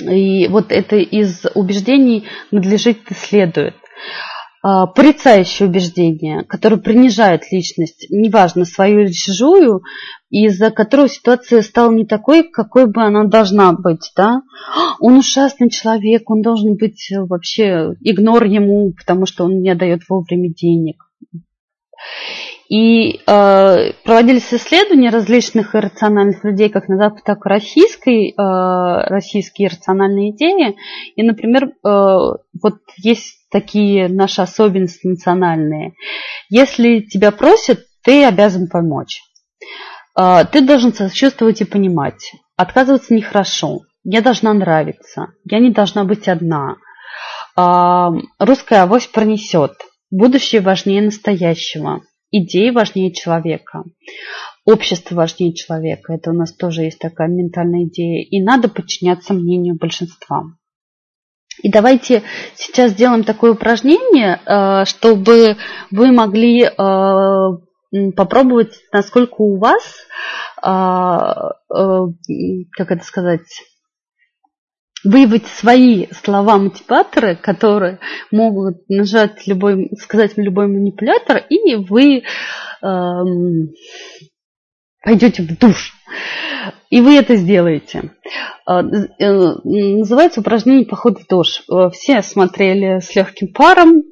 [0.01, 3.75] И вот это из убеждений надлежит следует.
[4.65, 9.83] А, порицающее убеждение, которое принижает личность, неважно, свою или чужую,
[10.31, 14.13] из-за которого ситуация стала не такой, какой бы она должна быть.
[14.17, 14.43] Да?
[15.01, 20.49] Он ужасный человек, он должен быть вообще, игнор ему, потому что он не дает вовремя
[20.49, 21.03] денег.
[22.73, 29.69] И э, проводились исследования различных иррациональных людей, как на Западе, так и российской, э, российские
[29.69, 30.75] иррациональные идеи.
[31.15, 35.93] И, например, э, вот есть такие наши особенности национальные.
[36.49, 39.21] Если тебя просят, ты обязан помочь.
[40.19, 42.33] Э, ты должен сочувствовать и понимать.
[42.57, 43.81] Отказываться нехорошо.
[44.03, 45.27] Я должна нравиться.
[45.45, 46.77] Я не должна быть одна.
[47.55, 49.73] Э, русская авось пронесет.
[50.11, 52.01] Будущее важнее настоящего
[52.33, 53.85] идеи важнее человека.
[54.65, 56.13] Общество важнее человека.
[56.13, 58.25] Это у нас тоже есть такая ментальная идея.
[58.25, 60.45] И надо подчиняться мнению большинства.
[61.63, 62.23] И давайте
[62.55, 65.57] сейчас сделаем такое упражнение, э, чтобы
[65.91, 66.73] вы могли э,
[68.17, 69.83] попробовать, насколько у вас,
[70.63, 70.73] э,
[71.69, 73.47] как это сказать,
[75.05, 77.99] выявить свои слова-мотиваторы, которые
[78.31, 82.23] могут нажать любой, сказать любой манипулятор, и вы
[82.83, 83.71] эм,
[85.03, 85.93] пойдете в душ.
[86.91, 88.13] И вы это сделаете.
[88.69, 88.81] Э,
[89.19, 89.31] э,
[89.65, 91.63] называется упражнение «Поход в душ».
[91.71, 94.05] Э, все смотрели с легким паром.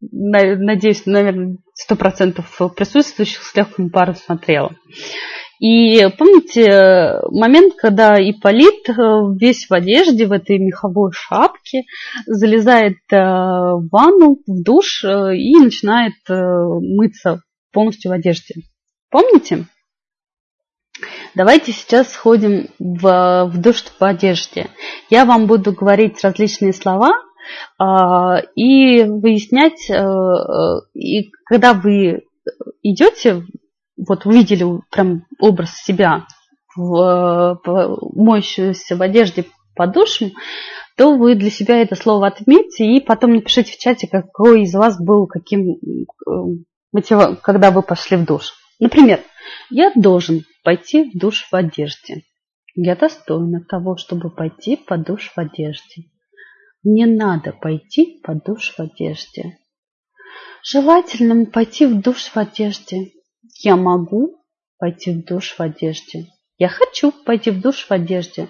[0.00, 4.74] Надеюсь, наверное, сто процентов присутствующих с легким паром смотрела.
[5.60, 8.88] И помните момент, когда Ипполит
[9.40, 11.82] весь в одежде, в этой меховой шапке,
[12.26, 17.42] залезает в ванну, в душ и начинает мыться
[17.72, 18.62] полностью в одежде.
[19.10, 19.66] Помните?
[21.34, 24.68] Давайте сейчас сходим в, в душ в одежде.
[25.10, 27.12] Я вам буду говорить различные слова
[27.78, 29.88] а, и выяснять,
[30.94, 32.22] и когда вы
[32.82, 33.44] идете,
[34.06, 36.26] вот увидели прям образ себя,
[36.76, 37.60] в,
[38.14, 40.32] моющуюся в одежде под душем,
[40.96, 45.00] то вы для себя это слово отметьте и потом напишите в чате, какой из вас
[45.00, 45.76] был каким,
[47.42, 48.52] когда вы пошли в душ.
[48.80, 49.20] Например,
[49.70, 52.22] я должен пойти в душ в одежде.
[52.74, 56.04] Я достойна того, чтобы пойти под душ в одежде.
[56.84, 59.58] Мне надо пойти под душ в одежде.
[60.62, 63.12] Желательно пойти в душ в одежде.
[63.60, 64.44] Я могу
[64.78, 66.26] пойти в душ в одежде.
[66.58, 68.48] Я хочу пойти в душ в одежде.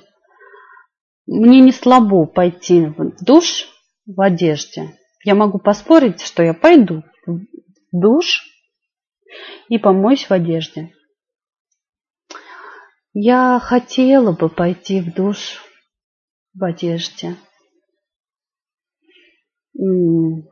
[1.27, 3.69] Мне не слабо пойти в душ
[4.05, 4.99] в одежде.
[5.25, 7.41] Я могу поспорить, что я пойду в
[7.91, 8.45] душ
[9.69, 10.93] и помоюсь в одежде.
[13.15, 15.63] Я хотела бы пойти в душ
[16.53, 17.35] в одежде.
[19.73, 20.45] Мне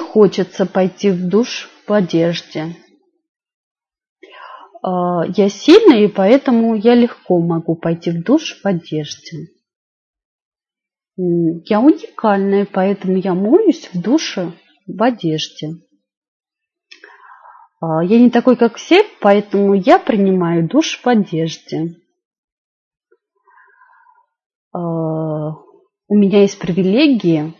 [0.00, 2.76] хочется пойти в душ в одежде.
[4.82, 9.48] А, я сильная, и поэтому я легко могу пойти в душ в одежде.
[11.16, 14.52] Я уникальная, поэтому я моюсь в душе
[14.86, 15.74] в одежде.
[17.80, 21.96] А, я не такой, как все, поэтому я принимаю душ в одежде.
[24.72, 27.54] А, у меня есть привилегии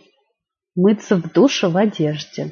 [0.75, 2.51] мыться в душе в одежде.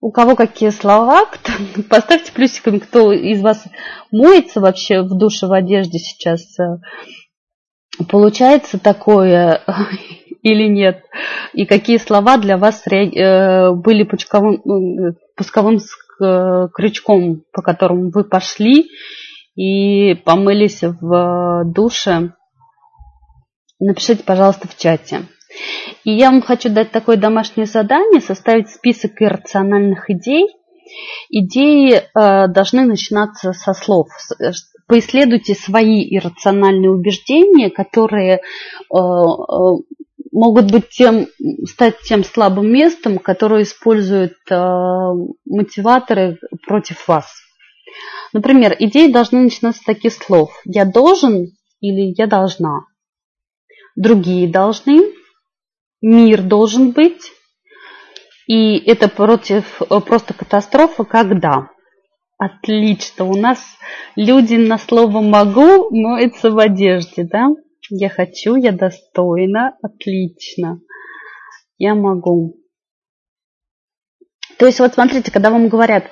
[0.00, 1.52] У кого какие слова, кто,
[1.88, 3.64] поставьте плюсиками, кто из вас
[4.10, 6.56] моется вообще в душе в одежде сейчас.
[8.08, 9.62] Получается такое
[10.42, 11.04] или нет?
[11.52, 14.62] И какие слова для вас э, были пучковым,
[15.36, 15.78] пусковым
[16.18, 18.90] крючком, по которому вы пошли
[19.54, 22.32] и помылись в душе,
[23.78, 25.22] напишите, пожалуйста, в чате.
[26.04, 30.46] И я вам хочу дать такое домашнее задание, составить список иррациональных идей.
[31.28, 34.08] Идеи э, должны начинаться со слов.
[34.40, 34.50] Э,
[34.86, 38.40] поисследуйте свои иррациональные убеждения, которые э,
[38.96, 40.00] э
[40.32, 41.26] могут быть тем,
[41.66, 44.54] стать тем слабым местом, которое используют э,
[45.44, 47.26] мотиваторы против вас.
[48.32, 50.52] Например, идеи должны начинаться с таких слов.
[50.64, 51.48] Я должен
[51.80, 52.82] или я должна.
[53.96, 55.12] Другие должны.
[56.02, 57.32] Мир должен быть.
[58.46, 61.68] И это против э, просто катастрофа, когда.
[62.38, 63.26] Отлично.
[63.26, 63.60] У нас
[64.16, 67.48] люди на слово могу моются в одежде, да?
[67.90, 70.80] Я хочу, я достойна, отлично.
[71.76, 72.56] Я могу.
[74.58, 76.04] То есть вот смотрите, когда вам говорят,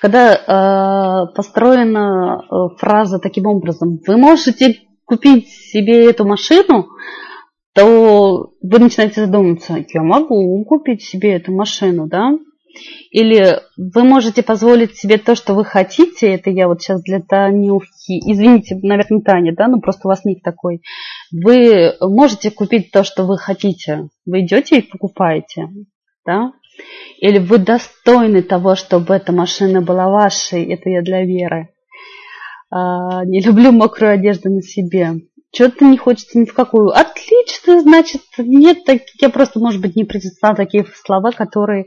[0.00, 6.88] когда э, построена э, фраза таким образом, вы можете купить себе эту машину,
[7.74, 12.38] то вы начинаете задумываться, я могу купить себе эту машину, да?
[13.10, 18.18] Или вы можете позволить себе то, что вы хотите, это я вот сейчас для Танюхи,
[18.32, 20.82] извините, наверное, Таня, да, ну просто у вас ник такой.
[21.32, 24.08] Вы можете купить то, что вы хотите.
[24.26, 25.68] Вы идете и покупаете,
[26.26, 26.52] да?
[27.20, 31.68] Или вы достойны того, чтобы эта машина была вашей, это я для Веры.
[32.70, 35.12] А, не люблю мокрую одежду на себе.
[35.54, 36.88] Что-то не хочется ни в какую.
[36.88, 41.84] Отлично, значит, нет, так, я просто, может быть, не произнесла такие слова, которые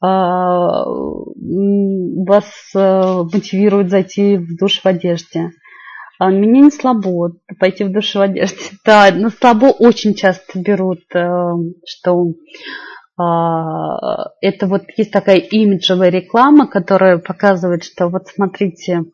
[0.00, 5.50] а, вас а, мотивируют зайти в душ в одежде.
[6.18, 8.56] А меня не слабо пойти в душ в одежде.
[8.86, 12.32] Да, на слабо очень часто берут, а, что
[13.16, 19.04] это вот есть такая имиджевая реклама, которая показывает, что вот смотрите,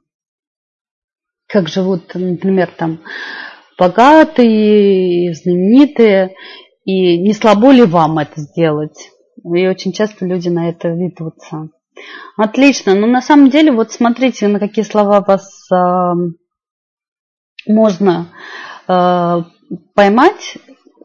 [1.47, 3.01] как живут, например, там
[3.81, 6.35] богатые, знаменитые,
[6.85, 9.11] и не слабо ли вам это сделать?
[9.43, 11.71] И очень часто люди на это ведутся.
[12.37, 12.95] Отлично.
[12.95, 16.13] Но ну, на самом деле, вот смотрите, на какие слова вас э,
[17.67, 18.29] можно
[18.87, 19.43] э,
[19.95, 20.59] поймать.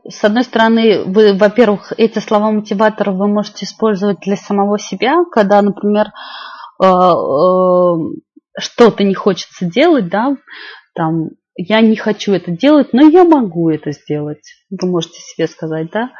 [0.07, 5.61] С одной стороны, вы, во-первых, эти слова мотиватора вы можете использовать для самого себя, когда,
[5.61, 6.07] например,
[6.81, 7.95] э, э,
[8.59, 10.35] что-то не хочется делать, да,
[10.93, 14.43] там, я не хочу это делать, но я могу это сделать.
[14.81, 16.11] Вы можете себе сказать, да,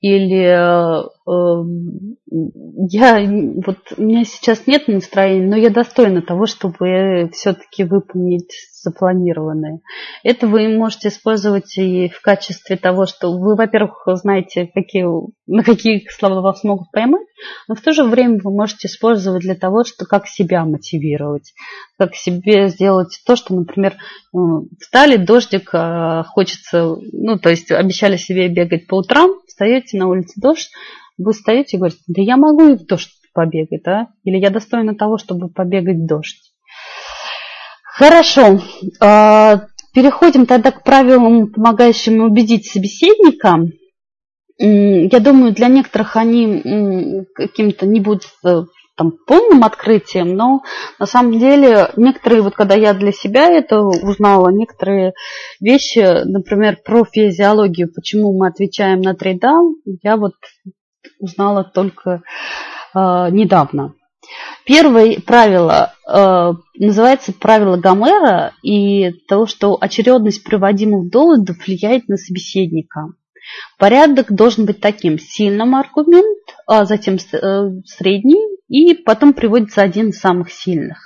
[0.00, 1.02] или э,
[2.88, 3.20] я,
[3.64, 9.80] вот у меня сейчас нет настроения, но я достойна того, чтобы все-таки выполнить запланированное.
[10.24, 15.06] Это вы можете использовать и в качестве того, что вы, во-первых, знаете, какие,
[15.46, 17.26] на какие слова вас могут поймать,
[17.68, 21.54] но в то же время вы можете использовать для того, что как себя мотивировать,
[21.98, 23.94] как себе сделать то, что, например,
[24.32, 30.08] ну, встали, дождик, а, хочется, ну, то есть обещали себе бегать по утрам, встаете на
[30.08, 30.70] улице дождь,
[31.18, 34.94] вы встаете и говорите, да я могу и в дождь побегать, да, или я достойна
[34.94, 36.52] того, чтобы побегать в дождь.
[37.84, 38.60] Хорошо.
[39.00, 43.58] А, переходим тогда к правилам, помогающим убедить собеседника.
[44.58, 48.62] Я думаю, для некоторых они каким-то не будут э,
[49.02, 50.62] там, полным открытием, но
[50.98, 55.14] на самом деле некоторые, вот когда я для себя это узнала, некоторые
[55.60, 59.60] вещи, например, про физиологию, почему мы отвечаем на три «да»,
[60.02, 60.34] я вот
[61.18, 62.22] узнала только
[62.94, 62.98] э,
[63.30, 63.94] недавно.
[64.64, 73.08] Первое правило э, называется правило Гомера и того, что очередность приводимых доводов влияет на собеседника.
[73.78, 75.18] Порядок должен быть таким.
[75.18, 80.98] Сильным аргумент, а затем э, средний, и потом приводится один из самых сильных.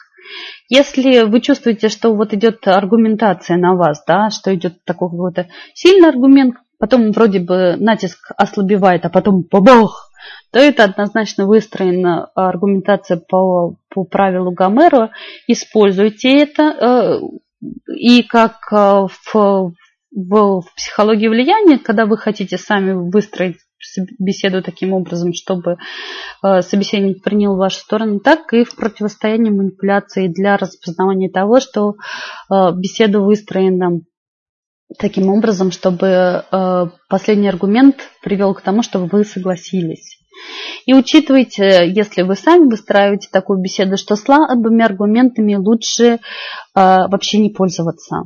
[0.69, 6.09] Если вы чувствуете, что вот идет аргументация на вас, да, что идет такой какой-то сильный
[6.09, 10.11] аргумент, потом вроде бы натиск ослабевает, а потом бабах,
[10.53, 15.11] то это однозначно выстроена аргументация по, по правилу Гомера.
[15.49, 16.63] Используйте это.
[16.63, 17.21] Э,
[17.97, 19.73] и как э, в, в,
[20.13, 23.59] в психологии влияния, когда вы хотите сами выстроить
[24.19, 25.77] беседу таким образом, чтобы
[26.43, 31.95] э, собеседник принял вашу сторону, так и в противостоянии манипуляции для распознавания того, что
[32.51, 34.01] беседа выстроена
[34.99, 40.19] таким образом, чтобы э, последний аргумент привел к тому, чтобы вы согласились.
[40.85, 46.19] И учитывайте, если вы сами выстраиваете такую беседу, что слабыми аргументами лучше э,
[46.75, 48.25] вообще не пользоваться.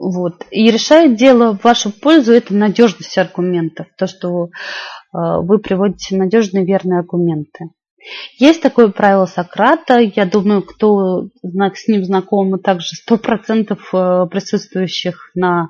[0.00, 0.46] Вот.
[0.50, 4.48] И решает дело в вашу пользу это надежность аргументов, то, что э,
[5.12, 7.66] вы приводите надежные верные аргументы.
[8.38, 9.98] Есть такое правило Сократа.
[9.98, 15.68] Я думаю, кто с ним знаком, также 100% э, присутствующих на,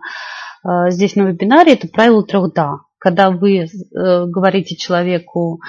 [0.65, 2.77] э, здесь на вебинаре, это правило трех «да».
[3.01, 3.67] Когда вы э,
[4.27, 5.61] говорите человеку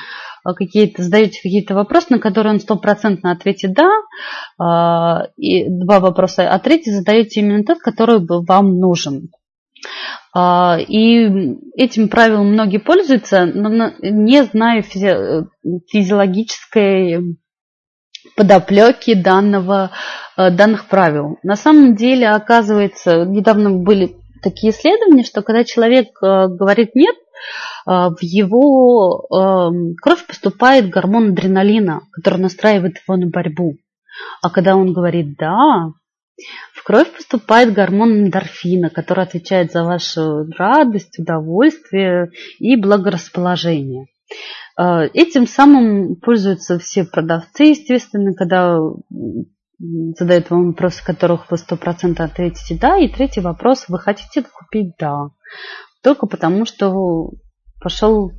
[0.43, 6.91] какие-то, задаете какие-то вопросы, на которые он стопроцентно ответит «да», и два вопроса, а третий
[6.91, 9.29] задаете именно тот, который вам нужен.
[10.33, 15.47] А, и этим правилом многие пользуются, но не зная физи-
[15.89, 17.37] физиологической
[18.35, 19.91] подоплеки данного,
[20.37, 21.37] э, данных правил.
[21.43, 27.91] На самом деле, оказывается, недавно были такие исследования, что когда человек э, говорит «нет», э,
[27.91, 29.27] в его
[30.01, 33.77] кровь поступает гормон адреналина, который настраивает его на борьбу.
[34.41, 35.91] А когда он говорит «да»,
[36.73, 44.07] в кровь поступает гормон эндорфина, который отвечает за вашу радость, удовольствие и благорасположение.
[44.79, 48.79] Э, этим самым пользуются все продавцы, естественно, когда
[50.17, 52.97] задают вам вопросы, которых вы сто процентов ответите «да».
[52.97, 55.29] И третий вопрос– вы хотите купить «да».
[56.03, 57.31] Только потому, что
[57.81, 58.31] пошел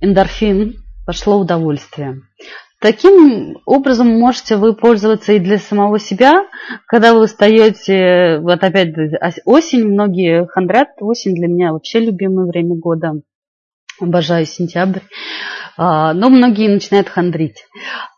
[0.00, 0.74] эндорфин,
[1.06, 2.20] пошло удовольствие.
[2.80, 6.46] Таким образом можете вы пользоваться и для самого себя,
[6.86, 8.94] когда вы устаете, вот опять
[9.44, 13.20] осень, многие хандрят, осень для меня вообще любимое время года,
[14.00, 15.02] обожаю сентябрь,
[15.76, 17.66] а, но многие начинают хандрить.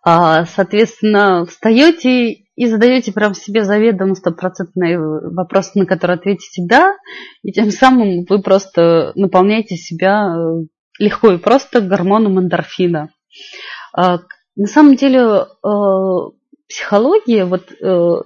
[0.04, 6.94] А, соответственно, встаете и задаете прям себе заведомо стопроцентный вопрос, на который ответите «да»,
[7.42, 10.66] и тем самым вы просто наполняете себя э,
[10.98, 13.08] легко и просто гормоном эндорфина.
[13.94, 14.18] А,
[14.54, 15.46] на самом деле э,
[16.68, 18.22] психология, вот, э,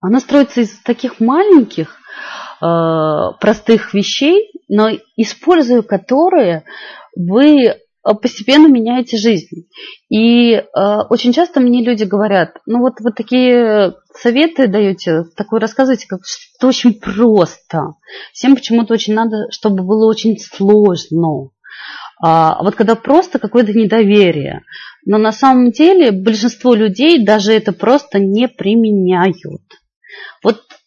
[0.00, 1.96] она строится из таких маленьких,
[2.60, 6.64] простых вещей, но используя которые
[7.14, 7.76] вы
[8.14, 9.68] постепенно меняете жизнь.
[10.08, 10.62] И э,
[11.10, 16.68] очень часто мне люди говорят, ну вот вы такие советы даете, такое рассказываете, как что
[16.68, 17.94] очень просто.
[18.32, 21.50] Всем почему-то очень надо, чтобы было очень сложно.
[22.20, 24.62] А вот когда просто какое-то недоверие.
[25.06, 29.36] Но на самом деле большинство людей даже это просто не применяют.
[30.42, 30.77] Вот э,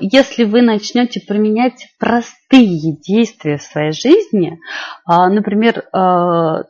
[0.00, 6.64] если вы начнете применять простые действия в своей жизни, э, например, э,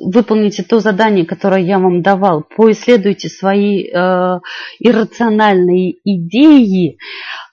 [0.00, 4.40] выполните то задание, которое я вам давал, поисследуйте свои э,
[4.80, 6.98] иррациональные идеи,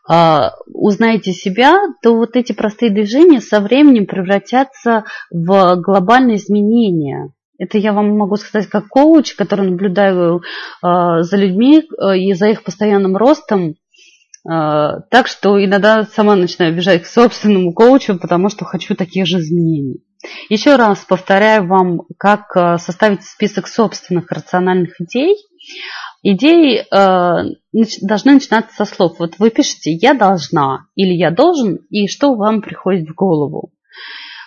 [0.10, 7.32] а, узнаете себя, то вот эти простые движения со временем превратятся в глобальные изменения.
[7.58, 10.42] Это я вам могу сказать как коуч, который наблюдаю э,
[10.82, 13.76] за людьми э, и за их постоянным ростом.
[14.50, 19.40] Э, так что иногда сама начинаю бежать к собственному коучу, потому что хочу таких же
[19.40, 20.04] изменений.
[20.50, 25.36] Еще раз повторяю вам, как э, составить список собственных рациональных идей.
[26.24, 27.56] Идеи э,
[28.02, 29.18] должны начинаться со слов.
[29.20, 33.74] Вот вы пишете «я должна» или «я должен» и что вам приходит в голову.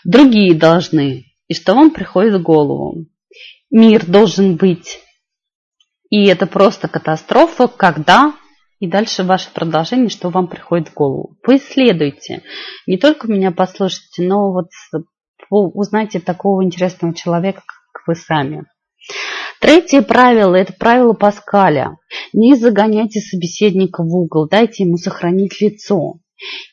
[0.05, 3.07] Другие должны и что вам приходит в голову.
[3.71, 5.01] Мир должен быть.
[6.11, 8.35] И это просто катастрофа, когда
[8.85, 11.39] и дальше ваше продолжение, что вам приходит в голову.
[11.47, 12.43] Вы исследуйте.
[12.87, 14.67] Не только меня послушайте, но вот
[15.49, 17.63] узнайте такого интересного человека,
[17.93, 18.65] как вы сами.
[19.59, 21.97] Третье правило– это правило Паскаля.
[22.35, 26.19] Не загоняйте собеседника в угол, дайте ему сохранить лицо.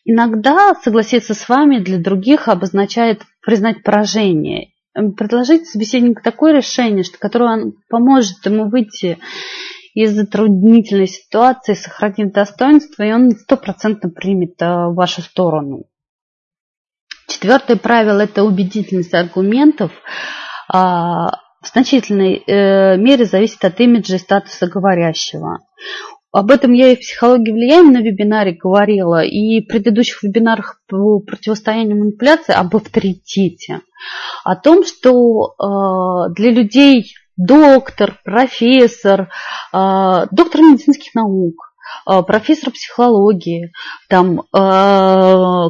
[0.04, 4.72] Иногда согласиться с вами для других обозначает признать поражение.
[4.94, 9.18] Предложить собеседнику такое решение, что, которое поможет ему выйти
[9.94, 15.84] из затруднительной ситуации, сохранить достоинство, и он стопроцентно примет э, вашу сторону.
[17.28, 19.92] Четвертое правило– это убедительность аргументов.
[20.68, 21.32] А,
[21.62, 25.60] в значительной э, мере зависит от имиджа и статуса говорящего.
[26.32, 31.20] Об этом я и в психологии влияния на вебинаре говорила, и в предыдущих вебинарах по
[31.20, 33.82] противостоянию манипуляции об авторитете.
[34.46, 37.14] О том, что э, для людей
[37.46, 39.30] доктор, профессор,
[39.74, 41.56] э, доктор медицинских наук,
[42.10, 43.72] э, профессор психологии,
[44.08, 45.70] там, э,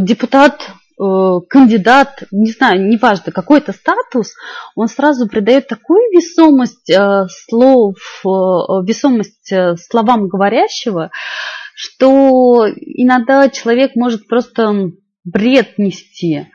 [0.00, 0.70] депутат
[1.02, 4.34] Э, кандидат, не знаю, неважно, какой-то статус,
[4.76, 9.52] он сразу придает такую весомость э, слов, э, весомость
[9.88, 11.10] словам говорящего,
[11.74, 14.92] что иногда человек может просто
[15.24, 16.48] бред нести.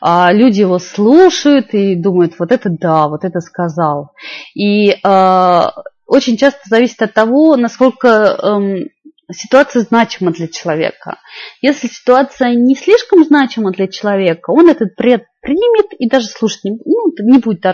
[0.00, 4.12] А люди его слушают и думают, вот это да, вот это сказал.
[4.54, 5.62] И э,
[6.06, 11.18] очень часто зависит от того, насколько э, ситуация значима для человека.
[11.60, 16.72] Если ситуация не слишком значима для человека, он этот бред примет и даже слушать не,
[16.72, 17.64] ну, не будет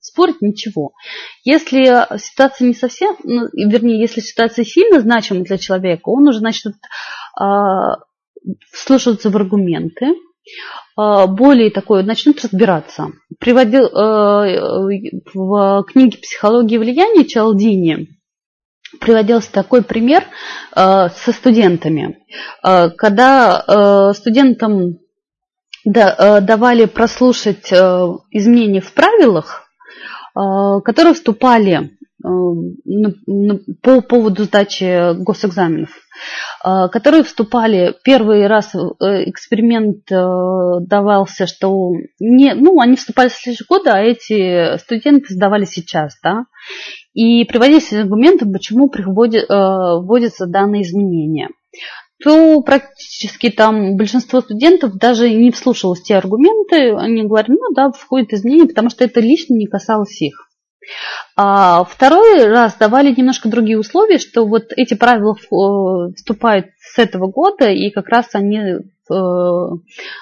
[0.00, 0.92] спорить ничего.
[1.44, 6.74] Если ситуация не совсем, ну, вернее, если ситуация сильно значима для человека, он уже начнет
[7.40, 7.44] э,
[8.70, 13.08] вслушиваться в аргументы, э, более такое, начнет разбираться.
[13.38, 18.08] Приводил э, в книге «Психология влияния» Чалдини
[19.00, 20.24] приводился такой пример
[20.74, 22.18] э, со студентами.
[22.64, 24.98] Э, когда студентам
[25.84, 29.62] да, давали прослушать изменения в правилах,
[30.32, 31.90] которые вступали
[32.22, 35.90] по поводу сдачи госэкзаменов,
[36.64, 38.78] э, которые вступали первый раз э,
[39.28, 45.64] эксперимент э, давался, что не, ну, они вступали в следующие годы, а эти студенты сдавали
[45.64, 46.44] сейчас, да,
[47.12, 51.48] и приводились аргументы, почему приводит, вводятся данные изменения
[52.24, 58.32] то практически там большинство студентов даже не вслушалось те аргументы, они говорят, ну да, входит
[58.32, 60.51] изменения, потому что это лично не касалось их.
[61.36, 67.28] А второй раз давали немножко другие условия, что вот эти правила э, вступают с этого
[67.28, 68.80] года, и как раз они э,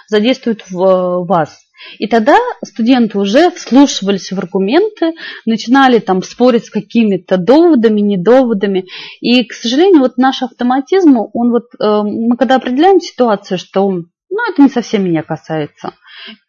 [0.08, 1.58] задействуют в вас.
[1.98, 5.14] И тогда студенты уже вслушивались в аргументы,
[5.46, 8.86] начинали там спорить с какими-то доводами, недоводами.
[9.20, 13.88] И, к сожалению, вот наш автоматизм, он вот, э, мы когда определяем ситуацию, что
[14.30, 15.94] ну, это не совсем меня касается.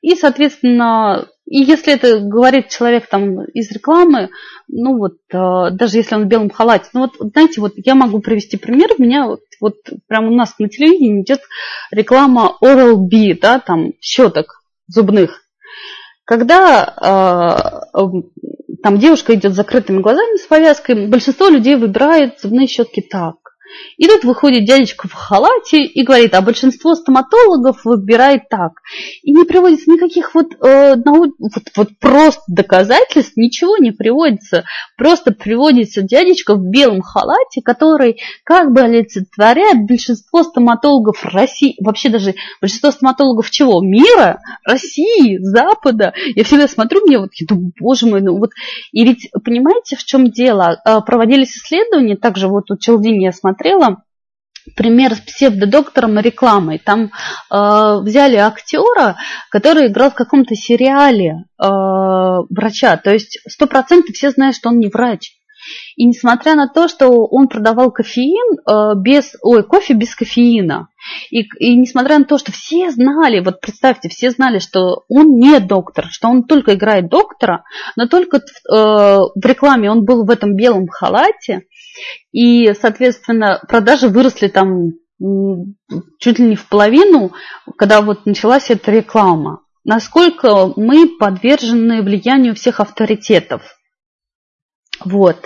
[0.02, 4.30] И, соответственно, и если это говорит человек там из рекламы,
[4.70, 8.22] ну вот, э, даже если он в белом халате, ну вот, знаете, вот я могу
[8.22, 9.76] привести пример, у меня вот, вот
[10.08, 11.42] прямо у нас на телевидении идет
[11.92, 15.42] реклама Oral-B, да, там, щеток зубных.
[16.24, 18.00] Когда э,
[18.82, 23.36] там девушка идет с закрытыми глазами с повязкой, большинство людей выбирает зубные щетки так.
[23.98, 28.74] И тут выходит дядечка в халате и говорит, а большинство стоматологов выбирает так.
[29.24, 31.34] И не приводится никаких вот, э, нау...
[31.40, 34.64] вот, вот просто доказательств, ничего не приводится.
[34.98, 42.36] Просто приводится дядечка в белом халате, который как бы олицетворяет большинство стоматологов России, вообще даже
[42.60, 43.82] большинство стоматологов чего?
[43.82, 46.14] Мира, России, Запада.
[46.36, 48.52] Я всегда смотрю, мне вот, я думаю, боже мой, ну вот.
[48.92, 50.82] И ведь понимаете, в чем дело?
[50.86, 54.04] Э, проводились исследования, также вот у Челдини я смотрела, смотрела
[54.76, 56.80] пример с псевдодоктором и рекламой.
[56.80, 59.18] Там э, взяли актера,
[59.50, 61.68] который играл в каком-то сериале э,
[62.50, 62.98] врача.
[62.98, 65.32] То есть сто процентов все знают, что он не врач.
[65.96, 70.88] И несмотря на то, что он продавал кофеин э, без, ой, кофе без кофеина,
[71.32, 75.60] и, и несмотря на то, что все знали, вот представьте, все знали, что он не
[75.60, 77.64] доктор, что он только играет доктора,
[77.96, 81.64] но только э, в рекламе он был в этом белом халате,
[82.32, 84.92] и, соответственно, продажи выросли там
[86.20, 87.32] чуть ли не в половину,
[87.78, 89.62] когда вот началась эта реклама.
[89.84, 93.62] Насколько мы подвержены влиянию всех авторитетов.
[95.04, 95.38] Вот.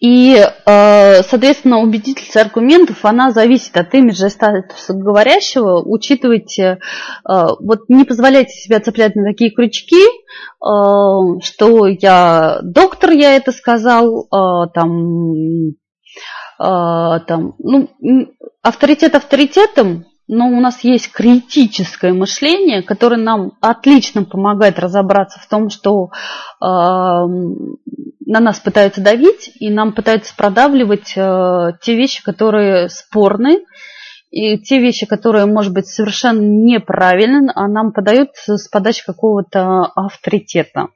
[0.00, 5.82] И, э, соответственно, убедительность аргументов, она зависит от имиджа статуса говорящего.
[5.84, 6.78] Учитывайте, э,
[7.24, 14.28] вот не позволяйте себя цеплять на такие крючки, э, что я доктор, я это сказал,
[14.74, 15.74] там,
[16.58, 17.88] там, ну,
[18.62, 25.70] авторитет авторитетом, но у нас есть критическое мышление, которое нам отлично помогает разобраться в том,
[25.70, 26.10] что
[28.28, 33.64] на нас пытаются давить, и нам пытаются продавливать э, те вещи, которые спорны,
[34.30, 40.88] и те вещи, которые, может быть, совершенно неправильны, а нам подают с подачи какого-то авторитета.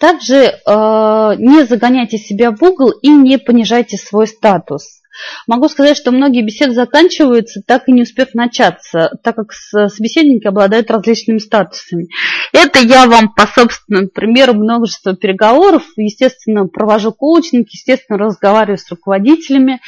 [0.00, 4.99] Также э, не загоняйте себя в угол и не понижайте свой статус.
[5.46, 10.90] Могу сказать, что многие беседы заканчиваются, так и не успев начаться, так как собеседники обладают
[10.90, 12.08] различными статусами.
[12.52, 19.80] Это я вам по собственному примеру множество переговоров, естественно, провожу коучинг, естественно, разговариваю с руководителями.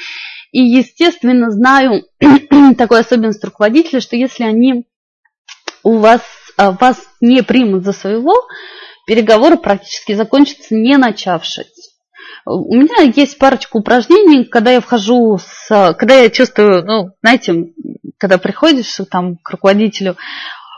[0.53, 2.05] И, естественно, знаю
[2.77, 4.85] такой особенность руководителя, что если они
[5.83, 6.23] у вас,
[6.57, 8.35] а, вас не примут за своего,
[9.07, 11.92] переговоры практически закончатся не начавшись.
[12.45, 15.95] У меня есть парочка упражнений, когда я вхожу с...
[15.99, 17.73] Когда я чувствую, ну, знаете,
[18.19, 20.17] когда приходишь там к руководителю, э,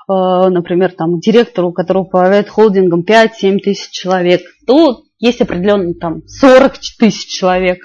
[0.09, 7.26] например, там, директору, который управляет холдингом 5-7 тысяч человек, то есть определенный там 40 тысяч
[7.38, 7.78] человек,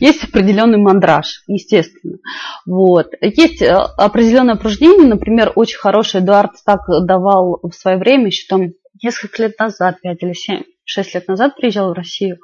[0.00, 2.18] есть определенный мандраж, естественно.
[2.66, 3.08] Вот.
[3.20, 8.72] Есть э, определенное упражнение, например, очень хороший Эдуард так давал в свое время, еще там
[9.02, 12.38] несколько лет назад, 5 или 7, 6 лет назад приезжал в Россию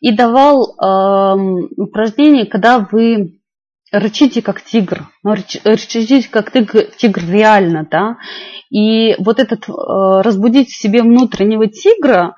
[0.00, 1.36] и давал э,
[1.76, 3.40] упражнение, когда вы
[3.92, 8.16] рычите как тигр, ну, рычите как тигр, тигр реально, да,
[8.70, 9.72] и вот этот э,
[10.22, 12.34] разбудить в себе внутреннего тигра,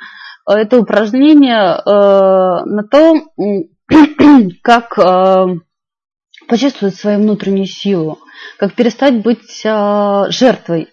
[0.48, 3.14] э, это упражнение э, на то,
[4.62, 5.46] как э,
[6.48, 8.18] почувствовать свою внутреннюю силу,
[8.58, 10.88] как перестать быть э, жертвой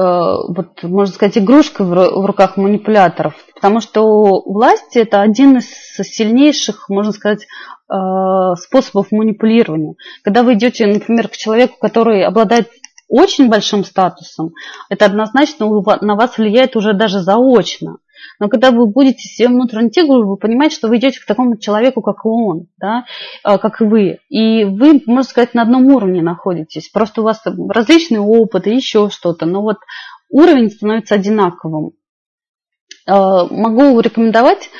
[0.00, 7.12] вот, можно сказать, игрушкой в руках манипуляторов, потому что власть это один из сильнейших, можно
[7.12, 7.94] сказать, э,
[8.56, 9.94] способов манипулирования.
[10.22, 12.70] Когда вы идете, например, к человеку, который обладает
[13.08, 14.52] очень большим статусом,
[14.88, 17.98] это однозначно на вас влияет уже даже заочно.
[18.40, 22.02] Но когда вы будете себе внутренний тигр, вы понимаете, что вы идете к такому человеку,
[22.02, 23.04] как он, да,
[23.42, 24.18] а, как и вы.
[24.28, 26.88] И вы, можно сказать, на одном уровне находитесь.
[26.88, 29.46] Просто у вас различные опыты, еще что-то.
[29.46, 29.78] Но вот
[30.30, 31.92] уровень становится одинаковым.
[33.06, 34.70] А, могу рекомендовать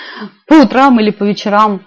[0.47, 1.83] по утрам или по вечерам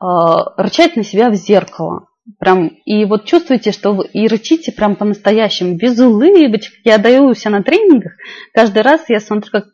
[0.00, 2.08] а, рычать на себя в зеркало.
[2.38, 6.72] Прям, и вот чувствуете, что вы и рычите прям по-настоящему, без улыбочек.
[6.82, 8.12] Я даю себя на тренингах.
[8.54, 9.66] Каждый раз я смотрю, как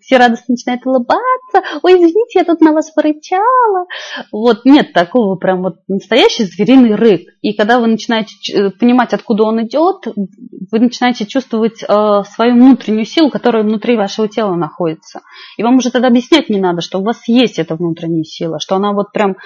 [0.00, 1.78] все радостно начинают улыбаться.
[1.82, 3.84] Ой, извините, я тут на вас порычала.
[4.32, 7.20] Вот нет такого прям вот настоящий звериный рык.
[7.42, 11.86] И когда вы начинаете э, понимать, откуда он идет, вы начинаете чувствовать э,
[12.34, 15.20] свою внутреннюю силу, которая внутри вашего тела находится.
[15.58, 18.76] И вам уже тогда объяснять не надо, что у вас есть эта внутренняя сила, что
[18.76, 19.36] она вот прям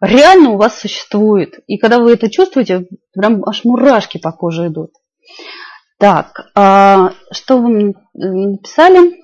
[0.00, 1.60] реально у вас существует.
[1.66, 4.92] И когда вы это чувствуете, прям аж мурашки по коже идут.
[5.98, 9.18] Так, а, что вы мне написали?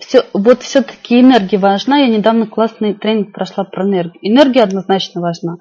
[0.00, 1.98] Все, вот все-таки энергия важна.
[1.98, 4.18] Я недавно классный тренинг прошла про энергию.
[4.22, 5.58] Энергия однозначно важна.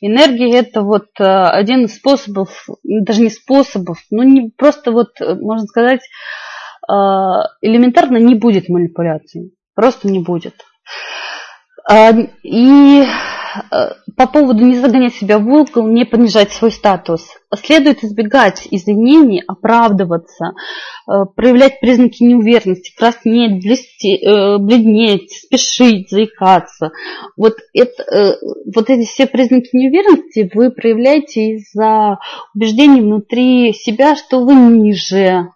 [0.00, 5.34] Энергия это вот э, один из способов, даже не способов, ну не просто вот, э,
[5.34, 6.92] можно сказать, э,
[7.62, 9.54] элементарно не будет манипуляций.
[9.74, 10.54] Просто не будет.
[11.92, 13.06] И э,
[14.16, 17.26] по поводу не загонять себя в угол, не понижать свой статус.
[17.54, 20.52] Следует избегать извинений, оправдываться,
[21.06, 26.92] э, проявлять признаки неуверенности, краснеть, блести, э, бледнеть, спешить, заикаться.
[27.36, 28.38] Вот, это,
[28.74, 32.18] вот эти все признаки неуверенности вы проявляете из-за
[32.54, 35.48] убеждений внутри себя, что вы ниже,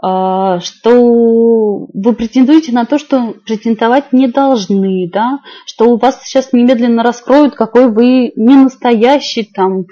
[0.00, 7.02] что вы претендуете на то, что претендовать не должны, да, что у вас сейчас немедленно
[7.02, 9.86] раскроют, какой вы не настоящий, там,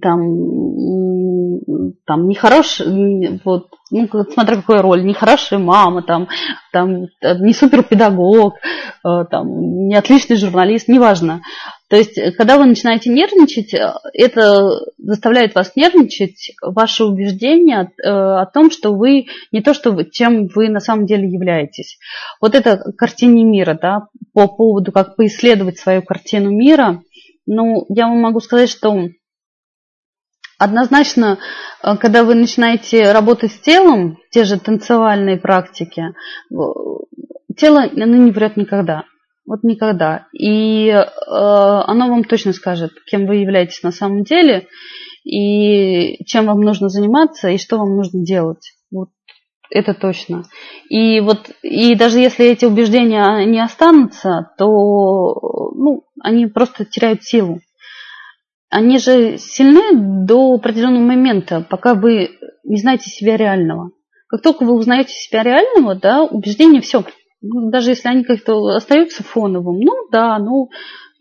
[0.00, 0.20] там,
[2.06, 6.28] там нехороший, вот, ну, смотря какую роль, нехорошая мама, там,
[6.72, 7.06] там,
[7.40, 11.40] не суперпедагог, э, там, не отличный журналист, неважно.
[11.90, 18.46] То есть, когда вы начинаете нервничать, э, это заставляет вас нервничать, ваше убеждение э, о
[18.46, 21.98] том, что вы не то, что вы, чем вы на самом деле являетесь.
[22.40, 27.02] Вот это картине мира, да, по поводу, как поисследовать свою картину мира,
[27.44, 29.08] ну, я вам могу сказать, что
[30.58, 31.38] Однозначно,
[31.82, 36.14] э, когда вы начинаете работать с телом, те же танцевальные практики,
[37.56, 39.04] тело оно не врет никогда.
[39.46, 40.26] Вот никогда.
[40.32, 44.66] И э, оно вам точно скажет, кем вы являетесь на самом деле,
[45.24, 48.72] и чем вам нужно заниматься, и что вам нужно делать.
[48.90, 49.08] Вот
[49.70, 50.44] это точно.
[50.88, 57.60] И вот и даже если эти убеждения не останутся, то ну, они просто теряют силу
[58.70, 62.30] они же сильны до определенного момента, пока вы
[62.64, 63.90] не знаете себя реального.
[64.28, 67.04] Как только вы узнаете себя реального, да, убеждение все.
[67.42, 70.68] Ну, даже если они как-то остаются фоновым, ну да, ну,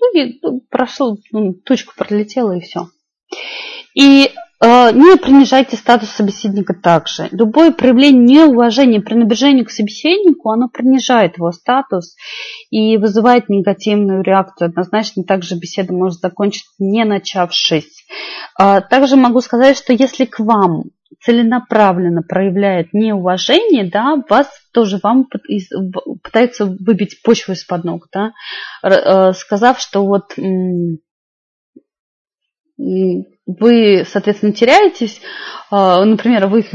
[0.01, 2.88] ну прошло, ну, тучка пролетела и все.
[3.95, 4.30] И
[4.61, 7.30] э, не принижайте статус собеседника также.
[7.32, 12.15] Любое проявление неуважения, пренебрежения к собеседнику, оно принижает его статус
[12.70, 14.70] и вызывает негативную реакцию.
[14.70, 18.05] Однозначно также беседа может закончиться не начавшись.
[18.59, 20.84] Э, также могу сказать, что если к вам
[21.22, 25.28] целенаправленно проявляет неуважение, да, вас тоже вам
[26.24, 28.32] пытается выбить почву из-под ног, да,
[28.84, 30.34] э, сказав, что вот
[32.78, 35.22] вы, соответственно, теряетесь,
[35.72, 36.66] а, например, вы,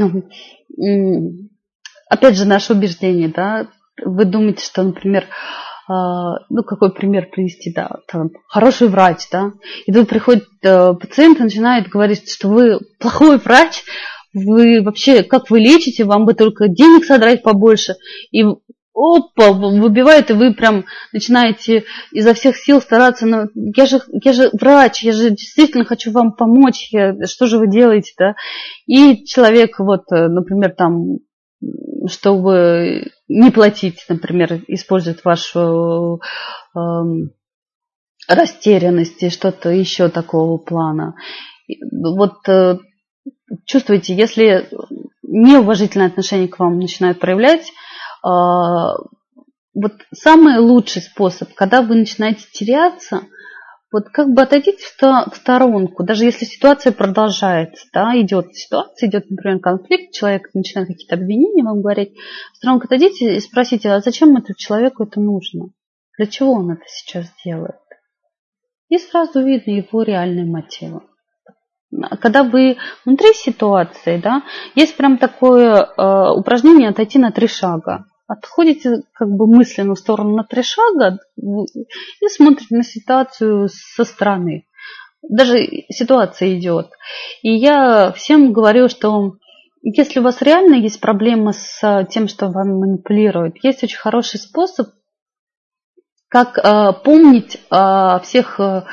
[2.09, 3.67] опять же, наше убеждение, да,
[4.03, 5.25] вы думаете, что, например,
[5.87, 9.51] а, ну, какой пример привести, да, там, хороший врач, да,
[9.85, 13.83] и тут приходит э, пациент и начинает говорить, что вы плохой врач,
[14.35, 17.95] вы вообще, как вы лечите, вам бы только денег содрать побольше,
[18.31, 18.43] и
[18.93, 24.49] опа, выбивает, и вы прям начинаете изо всех сил стараться, ну, я же, я же
[24.53, 28.35] врач, я же действительно хочу вам помочь, я, что же вы делаете, да?
[28.85, 31.19] И человек, вот, э, например, там,
[32.07, 36.21] чтобы не платить, например, использует вашу
[36.75, 36.79] э,
[38.27, 41.15] растерянность и что-то еще такого плана.
[41.91, 42.77] Вот э,
[43.65, 44.69] чувствуете, если
[45.23, 47.71] неуважительное отношение к вам начинают проявлять,
[48.23, 48.95] а,
[49.73, 53.21] вот самый лучший способ, когда вы начинаете теряться,
[53.91, 59.59] вот как бы отойдите в сторонку, даже если ситуация продолжается, да, идет ситуация, идет, например,
[59.59, 62.13] конфликт, человек начинает какие-то обвинения вам говорить,
[62.53, 65.67] в сторонку отойдите и спросите, а зачем этому человеку это нужно?
[66.17, 67.75] Для чего он это сейчас делает?
[68.89, 71.01] И сразу видно его реальные мотивы.
[72.19, 74.43] Когда вы внутри ситуации, да,
[74.75, 80.35] есть прям такое э, упражнение отойти на три шага отходите как бы мысленно в сторону
[80.35, 84.65] на три шага и смотрите на ситуацию со стороны.
[85.27, 85.57] Даже
[85.89, 86.91] ситуация идет.
[87.41, 89.33] И я всем говорю, что
[89.81, 94.89] если у вас реально есть проблема с тем, что вам манипулируют, есть очень хороший способ,
[96.27, 98.83] как э, помнить о всех э,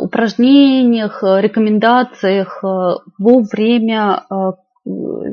[0.00, 4.34] упражнениях, рекомендациях э, во время э,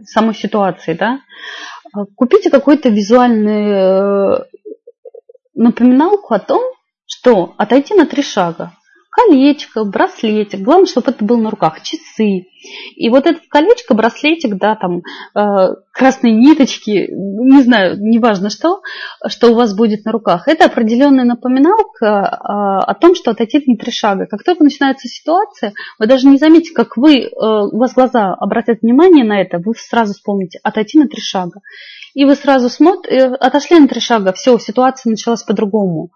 [0.05, 1.21] самой ситуации, да,
[2.15, 4.43] купите какой-то визуальный э,
[5.55, 6.61] напоминалку о том,
[7.05, 8.73] что отойти на три шага.
[9.09, 10.59] Колечко, браслетик.
[10.61, 11.81] Главное, чтобы это было на руках.
[11.81, 12.45] Часы.
[12.95, 15.01] И вот это колечко, браслетик, да, там
[15.35, 18.81] э, красные ниточки, не знаю, неважно что,
[19.27, 20.47] что у вас будет на руках.
[20.47, 24.25] Это определенная напоминалка э, о том, что отойти на три шага.
[24.25, 28.81] Как только начинается ситуация, вы даже не заметите, как вы, э, у вас глаза обратят
[28.81, 31.61] внимание на это, вы сразу вспомните отойти на три шага
[32.17, 36.09] и вы сразу смотрите, э, отошли на три шага, все, ситуация началась по-другому.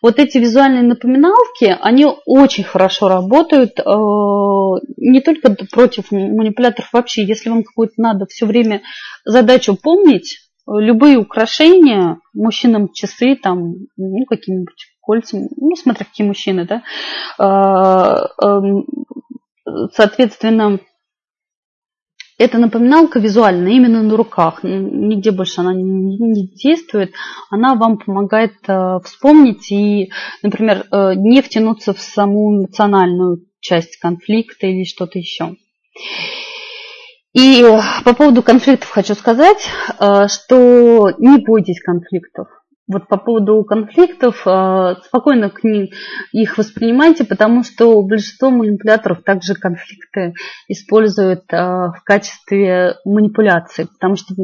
[0.00, 7.50] Вот эти визуальные напоминалки, они очень хорошо работают, э, не только против манипуляторов вообще, если
[7.50, 8.82] вам какую-то надо все время
[9.24, 16.82] задачу помнить, любые украшения, мужчинам часы, там, ну, какие-нибудь кольца, ну, смотря какие мужчины, да,
[17.38, 18.84] э, эм,
[19.94, 20.80] соответственно,
[22.38, 27.12] эта напоминалка визуально именно на руках, нигде больше она не действует,
[27.50, 34.68] она вам помогает э, вспомнить и, например, э, не втянуться в саму эмоциональную часть конфликта
[34.68, 35.56] или что-то еще.
[37.34, 37.64] И
[38.04, 39.68] по поводу конфликтов хочу сказать,
[39.98, 42.48] что не бойтесь конфликтов.
[42.90, 44.38] Вот по поводу конфликтов,
[45.04, 45.88] спокойно к ним,
[46.32, 50.32] их воспринимайте, потому что большинство манипуляторов также конфликты
[50.68, 54.34] используют в качестве манипуляции, потому что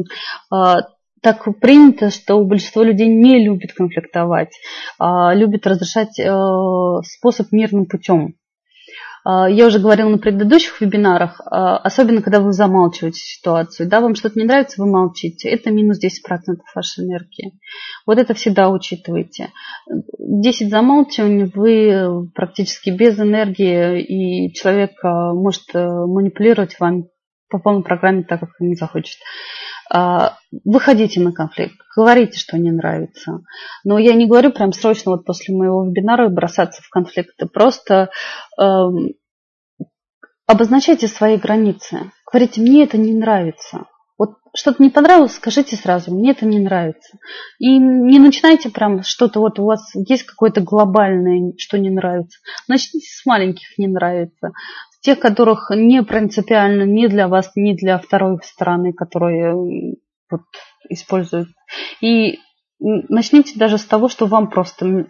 [1.25, 4.53] так принято, что большинство людей не любит конфликтовать,
[4.99, 6.31] а любит разрешать э,
[7.01, 8.35] способ мирным путем.
[9.25, 13.89] А, я уже говорила на предыдущих вебинарах, а, особенно когда вы замалчиваете ситуацию.
[13.89, 15.49] Да, вам что-то не нравится, вы молчите.
[15.49, 17.59] Это минус 10% вашей энергии.
[18.05, 19.51] Вот это всегда учитывайте.
[20.19, 27.05] 10 замалчиваний, вы практически без энергии, и человек может э, манипулировать вами
[27.49, 29.17] по полной программе так, как не захочет.
[29.91, 33.41] А, выходите на конфликт, говорите, что не нравится.
[33.83, 37.45] Но я не говорю прям срочно вот после моего вебинара бросаться в конфликты.
[37.45, 38.09] Просто
[38.59, 39.13] эм,
[40.47, 42.11] обозначайте свои границы.
[42.31, 43.85] Говорите, мне это не нравится.
[44.17, 47.17] Вот что-то не понравилось, скажите сразу, мне это не нравится.
[47.59, 52.39] И не начинайте прям что-то, вот у вас есть какое-то глобальное, что не нравится.
[52.67, 54.53] Начните с маленьких не нравится
[55.05, 59.53] тех, которых не принципиально ни для вас, ни для второй стороны, которые
[60.31, 60.41] вот,
[60.89, 61.49] используют.
[62.01, 62.39] И
[62.79, 65.07] начните даже с того, что вам просто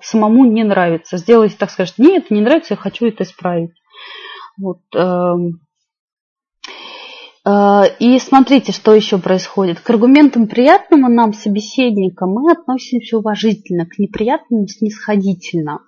[0.00, 1.16] самому не нравится.
[1.16, 3.72] Сделайте, так сказать, нет, не нравится, я хочу это исправить.
[4.58, 4.78] Вот.
[4.94, 5.60] Эм,
[7.44, 9.80] э, и смотрите, что еще происходит.
[9.80, 15.80] К аргументам приятного нам собеседника мы относимся уважительно, к неприятным снисходительно.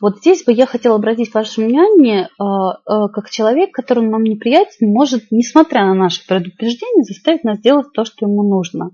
[0.00, 4.92] Вот здесь бы я хотела обратить ваше внимание, э, э, как человек, который нам неприятен,
[4.92, 8.90] может, несмотря на наши предупреждения, заставить нас делать то, что ему нужно.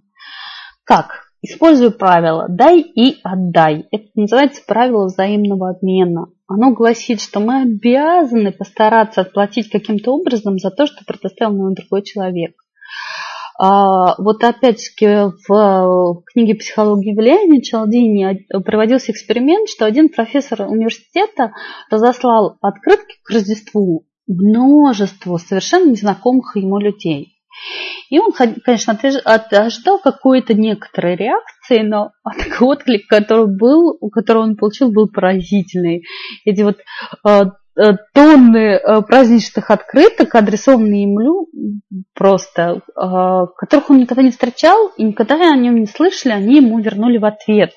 [0.84, 1.24] Как?
[1.42, 3.86] Использую правило «дай и отдай».
[3.90, 6.28] Это называется правило взаимного обмена.
[6.46, 12.02] Оно гласит, что мы обязаны постараться отплатить каким-то образом за то, что предоставил нам другой
[12.02, 12.54] человек.
[13.56, 21.52] А, вот опять-таки в книге «Психология влияния» Чалдини проводился эксперимент, что один профессор университета
[21.90, 27.34] разослал открытки к Рождеству множеству совершенно незнакомых ему людей.
[28.10, 32.10] И он, конечно, ожидал какой-то некоторой реакции, но
[32.60, 36.02] отклик, который был, который он получил, был поразительный.
[36.44, 36.78] Эти вот
[37.22, 37.52] а,
[38.12, 41.48] тонны э, праздничных открыток, адресованные ему
[42.14, 46.78] просто, э, которых он никогда не встречал и никогда о нем не слышали, они ему
[46.78, 47.72] вернули в ответ.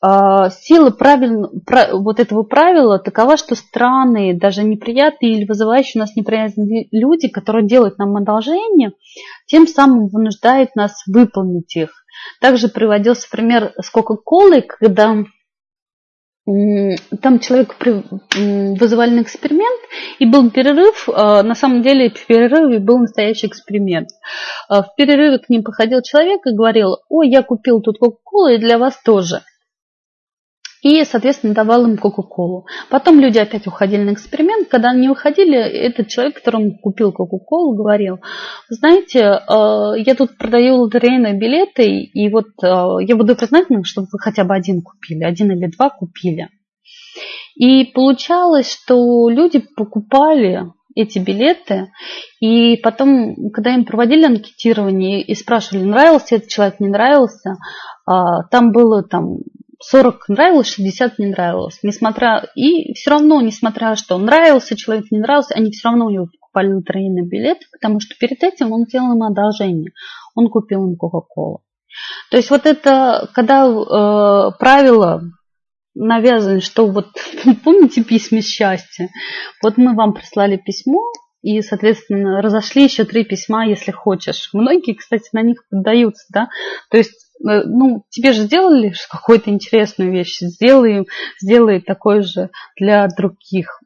[0.00, 1.50] Сила правил,
[1.92, 7.66] вот этого правила такова, что странные, даже неприятные или вызывающие у нас неприятные люди, которые
[7.66, 8.92] делают нам одолжение,
[9.46, 11.90] тем самым вынуждают нас выполнить их.
[12.40, 15.16] Также приводился пример с Кока-Колой, когда
[17.20, 17.76] там человек
[18.34, 19.80] вызывали на эксперимент,
[20.18, 21.08] и был перерыв.
[21.12, 24.08] А, на самом деле в перерыве был настоящий эксперимент.
[24.68, 28.58] А, в перерыве к ним походил человек и говорил, ой, я купил тут Кока-Колу и
[28.58, 29.42] для вас тоже
[30.82, 32.66] и, соответственно, давал им Кока-Колу.
[32.90, 34.68] Потом люди опять уходили на эксперимент.
[34.68, 38.20] Когда они выходили, этот человек, которому купил Кока-Колу, говорил,
[38.68, 44.18] знаете, э, я тут продаю лотерейные билеты, и вот э, я буду признательна, чтобы вы
[44.18, 46.48] хотя бы один купили, один или два купили.
[47.56, 51.90] И получалось, что люди покупали эти билеты,
[52.40, 57.56] и потом, когда им проводили анкетирование и спрашивали, нравился этот человек, не нравился,
[58.06, 59.38] а, там было там
[59.80, 61.78] 40 нравилось, 60 не нравилось.
[61.82, 66.26] Несмотря, и все равно, несмотря что нравился человек, не нравился, они все равно у него
[66.26, 69.92] покупали лотерейный билет, потому что перед этим он сделал им одолжение.
[70.34, 71.62] Он купил им Кока-Колу.
[72.30, 75.22] То есть вот это, когда э, правило
[75.94, 77.08] навязаны, что вот
[77.64, 79.08] помните письма счастья?
[79.62, 81.00] Вот мы вам прислали письмо,
[81.40, 84.50] и, соответственно, разошли еще три письма, если хочешь.
[84.52, 86.48] Многие, кстати, на них поддаются, да.
[86.90, 91.06] То есть ну, тебе же сделали какую-то интересную вещь, сделай,
[91.40, 93.80] сделай такое же для других.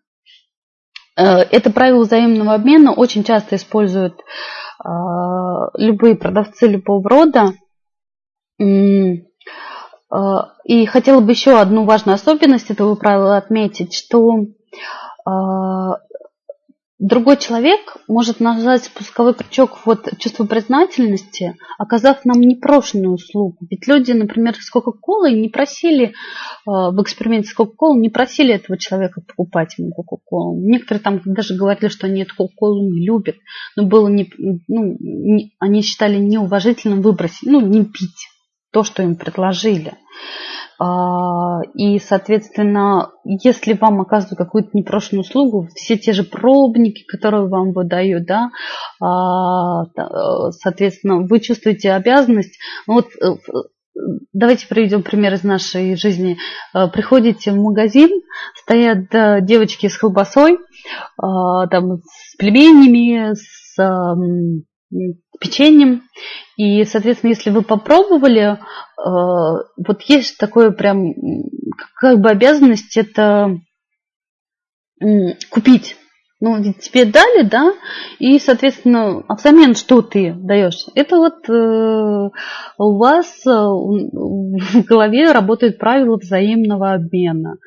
[1.17, 4.89] Э, это правило взаимного обмена очень часто используют э,
[5.75, 7.53] любые продавцы любого рода.
[8.59, 9.25] И
[10.87, 14.45] хотела бы еще одну важную особенность этого правила отметить, что
[17.03, 23.57] другой человек может нажать спусковой крючок вот чувство признательности, оказав нам непрошенную услугу.
[23.69, 26.13] Ведь люди, например, с Кока-Колой не просили, э,
[26.65, 30.61] в эксперименте с Кока-Колой не просили этого человека покупать ему Кока-Колу.
[30.63, 33.37] Некоторые там даже говорили, что они эту Кока-Колу не любят,
[33.77, 38.29] но было не, ну, не, они считали неуважительным выбросить, ну, не пить
[38.71, 39.95] то, что им предложили.
[40.83, 47.73] А, и, соответственно, если вам оказывают какую-то непрошенную услугу, все те же пробники, которые вам
[47.73, 48.51] выдают, да,
[49.01, 49.85] а,
[50.51, 52.59] соответственно, вы чувствуете обязанность.
[52.89, 53.37] Ну вот э,
[54.33, 56.39] Давайте приведем пример из нашей жизни.
[56.75, 58.11] Э, приходите в магазин,
[58.57, 60.59] стоят девочки с колбасой,
[61.17, 63.77] там, с пельменями, с
[65.41, 66.03] печеньем.
[66.57, 68.59] И, соответственно, если вы попробовали, э,
[68.97, 71.13] вот есть такое прям
[71.97, 73.59] как бы обязанность это
[75.51, 75.97] купить.
[76.45, 77.73] Ну, тебе дали, да,
[78.19, 80.87] и, соответственно, а взамен что ты даешь?
[80.97, 82.31] Это вот э,
[82.79, 87.59] у вас э, в голове работают правила взаимного обмена.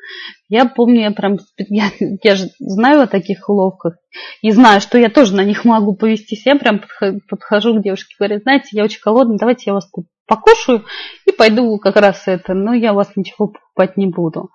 [0.50, 1.86] Я помню, я прям, я,
[2.22, 3.94] я же знаю о таких уловках
[4.42, 6.44] и знаю, что я тоже на них могу повестись.
[6.44, 6.82] Я прям
[7.30, 10.84] подхожу к девушке говорю, знаете, я очень голодна, давайте я вас тут покушаю
[11.24, 14.50] и пойду как раз это, но я у вас ничего покупать не буду.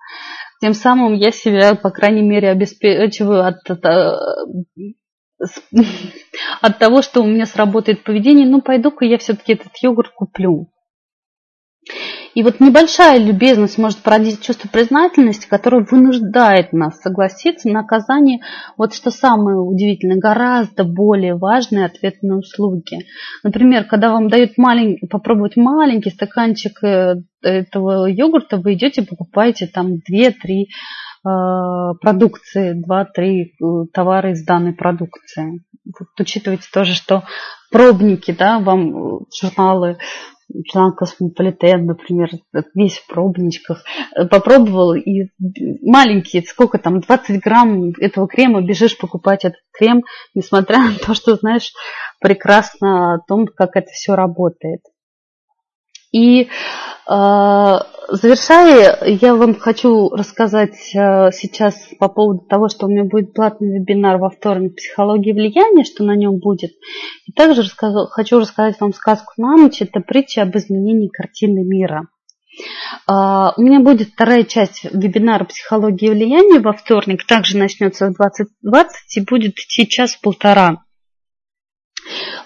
[0.62, 3.84] Тем самым я себя, по крайней мере, обеспечиваю от, от,
[6.60, 8.46] от того, что у меня сработает поведение.
[8.46, 10.68] Ну, пойду-ка я все-таки этот йогурт куплю.
[12.34, 18.40] И вот небольшая любезность может породить чувство признательности, которое вынуждает нас согласиться на оказание,
[18.78, 23.06] вот что самое удивительное, гораздо более важные ответные услуги.
[23.42, 24.98] Например, когда вам дают малень...
[25.10, 30.32] попробовать маленький стаканчик э, этого йогурта, вы идете, покупаете там 2-3
[31.24, 35.62] э, продукции, 2-3 э, товара из данной продукции.
[35.84, 37.24] Вот учитывайте тоже, что
[37.70, 39.98] пробники, да, вам журналы
[40.70, 42.30] журнал Космополитен, например,
[42.74, 43.84] весь в пробничках,
[44.14, 45.28] э, попробовал, и
[45.82, 51.36] маленькие, сколько там, 20 грамм этого крема, бежишь покупать этот крем, несмотря на то, что
[51.36, 51.72] знаешь
[52.20, 54.80] прекрасно о том, как это все работает.
[56.12, 56.46] И э,
[57.06, 63.78] завершая, я вам хочу рассказать э, сейчас по поводу того, что у меня будет платный
[63.78, 66.72] вебинар во вторник «Психология влияния», что на нем будет.
[67.26, 69.80] И также рассказу, хочу рассказать вам сказку на ночь.
[69.80, 72.08] Это притча об изменении картины мира.
[73.08, 77.24] Uh, у меня будет вторая часть вебинара «Психология влияния» во вторник.
[77.26, 78.84] Также начнется в 20.20
[79.16, 80.84] и будет идти час-полтора.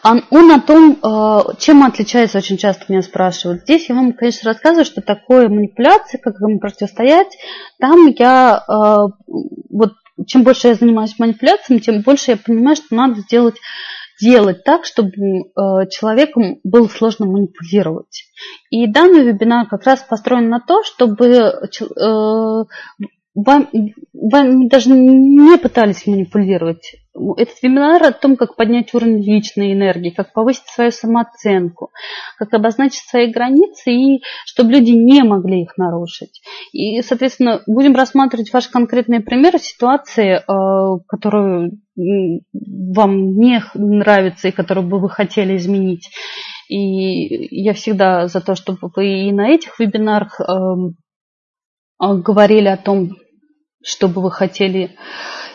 [0.02, 3.62] Он о том, э, чем отличается, очень часто меня спрашивают.
[3.62, 7.36] Здесь я вам, конечно, рассказываю, что такое манипуляция, как ему противостоять.
[7.80, 9.32] Там я, э,
[9.70, 9.94] вот
[10.26, 13.56] чем больше я занимаюсь манипуляциями, тем больше я понимаю, что надо сделать
[14.18, 15.12] делать так, чтобы
[15.90, 18.24] человеком было сложно манипулировать.
[18.70, 21.68] И данный вебинар как раз построен на то, чтобы
[23.36, 23.68] вам,
[24.14, 26.96] вам даже не пытались манипулировать.
[27.36, 31.90] Этот вебинар о том, как поднять уровень личной энергии, как повысить свою самооценку,
[32.38, 36.40] как обозначить свои границы и чтобы люди не могли их нарушить.
[36.72, 44.86] И, соответственно, будем рассматривать ваши конкретные примеры ситуации, э, которую вам не нравится и которую
[44.86, 46.10] бы вы хотели изменить.
[46.68, 50.96] И я всегда за то, чтобы вы и на этих вебинарах эм,
[51.98, 53.16] говорили о том,
[53.86, 54.96] что бы вы хотели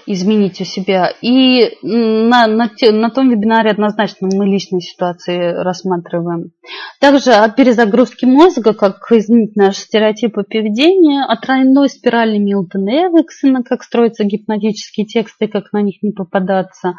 [0.05, 1.13] изменить у себя.
[1.21, 6.51] И на, на, на том вебинаре однозначно мы личные ситуации рассматриваем.
[6.99, 13.83] Также о перезагрузке мозга, как изменить наши стереотипы поведения, о тройной спирали Милтона Эвиксона, как
[13.83, 16.93] строятся гипнотические тексты, как на них не попадаться,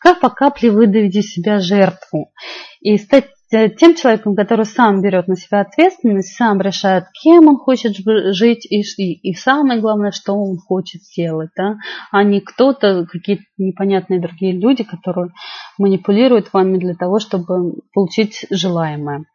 [0.00, 2.32] как по капле выдавить из себя жертву
[2.80, 7.94] и стать тем человеком, который сам берет на себя ответственность, сам решает, кем он хочет
[8.34, 11.76] жить и, и, и самое главное, что он хочет сделать, да,
[12.10, 15.32] а не кто-то, какие-то непонятные другие люди, которые
[15.78, 19.26] манипулируют вами для того, чтобы получить желаемое.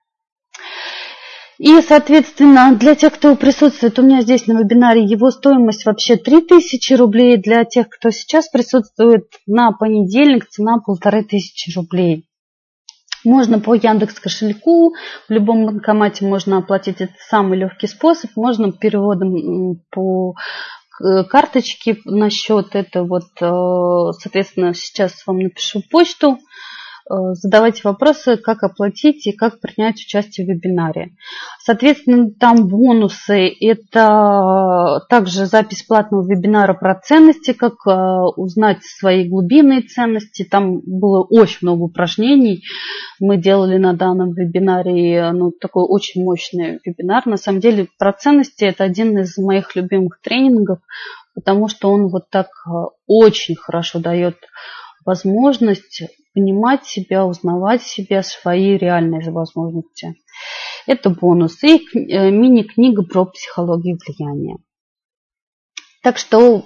[1.59, 6.93] И, соответственно, для тех, кто присутствует у меня здесь на вебинаре, его стоимость вообще 3000
[6.93, 7.37] рублей.
[7.37, 12.26] Для тех, кто сейчас присутствует на понедельник, цена полторы тысячи рублей.
[13.27, 14.95] Можно по Яндекс кошельку,
[15.27, 17.01] в любом банкомате можно оплатить.
[17.01, 18.31] Это самый легкий способ.
[18.37, 20.33] Можно переводом по
[21.29, 22.67] карточке на счет.
[22.71, 26.39] Это вот, э, соответственно, сейчас вам напишу почту.
[27.09, 31.11] Э, задавайте вопросы, как оплатить и как принять участие в вебинаре.
[31.59, 33.49] Соответственно, там бонусы.
[33.61, 37.91] Это также запись платного вебинара про ценности, как э,
[38.35, 40.43] узнать свои глубинные ценности.
[40.43, 42.63] Там было очень много упражнений.
[43.19, 47.25] Мы делали на данном вебинаре ну, такой очень мощный вебинар.
[47.25, 50.79] На самом деле про ценности это один из моих любимых тренингов,
[51.33, 52.69] потому что он вот так э,
[53.07, 54.35] очень хорошо дает
[55.05, 56.03] возможность
[56.37, 60.13] понимать себя, узнавать себя, свои реальные возможности.
[60.85, 61.63] Это бонус.
[61.63, 64.57] И э, мини-книга про психологию влияния.
[66.03, 66.65] Так что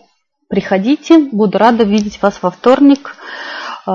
[0.50, 3.16] приходите, буду рада видеть вас во вторник,
[3.88, 3.92] э,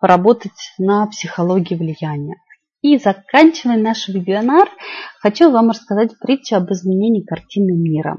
[0.00, 2.36] поработать на психологии влияния.
[2.80, 4.68] И заканчивая наш вебинар,
[5.18, 8.16] хочу вам рассказать притчу об изменении картины мира.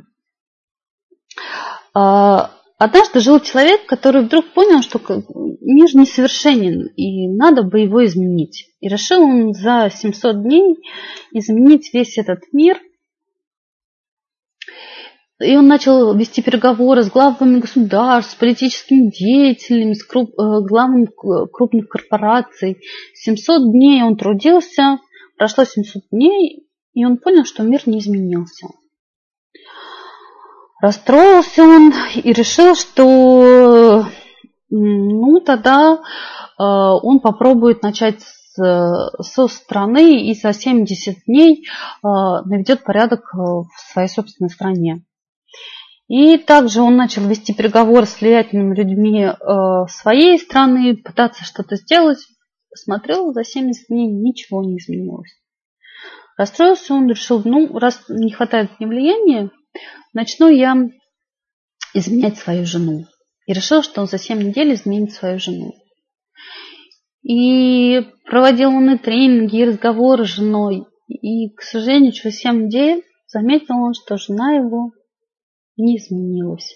[2.83, 4.99] Однажды жил человек, который вдруг понял, что
[5.61, 8.71] мир несовершенен, и надо бы его изменить.
[8.79, 10.77] И решил он за 700 дней
[11.31, 12.81] изменить весь этот мир.
[15.39, 21.07] И он начал вести переговоры с главами государств, с политическими деятелями, с круп, э, главами
[21.53, 22.81] крупных корпораций.
[23.13, 24.97] 700 дней он трудился,
[25.37, 26.65] прошло 700 дней,
[26.95, 28.69] и он понял, что мир не изменился.
[30.81, 34.07] Расстроился он и решил, что
[34.71, 35.99] ну тогда э,
[36.57, 38.21] он попробует начать
[38.53, 41.67] со страны и за 70 дней э,
[42.03, 45.05] наведет порядок э, в своей собственной стране.
[46.07, 49.29] И также он начал вести переговоры с влиятельными людьми
[49.87, 52.27] своей страны, пытаться что-то сделать.
[52.69, 55.31] Посмотрел, за 70 дней ничего не изменилось.
[56.35, 59.51] Расстроился он, решил, ну, раз не хватает мне влияния,
[60.13, 60.75] начну я
[61.93, 63.05] изменять свою жену.
[63.45, 65.73] И решил, что он за 7 недель изменит свою жену.
[67.23, 70.85] И проводил он и тренинги, и разговоры с женой.
[71.07, 74.91] И, к сожалению, через 7 недель заметил он, что жена его
[75.77, 76.75] не изменилась.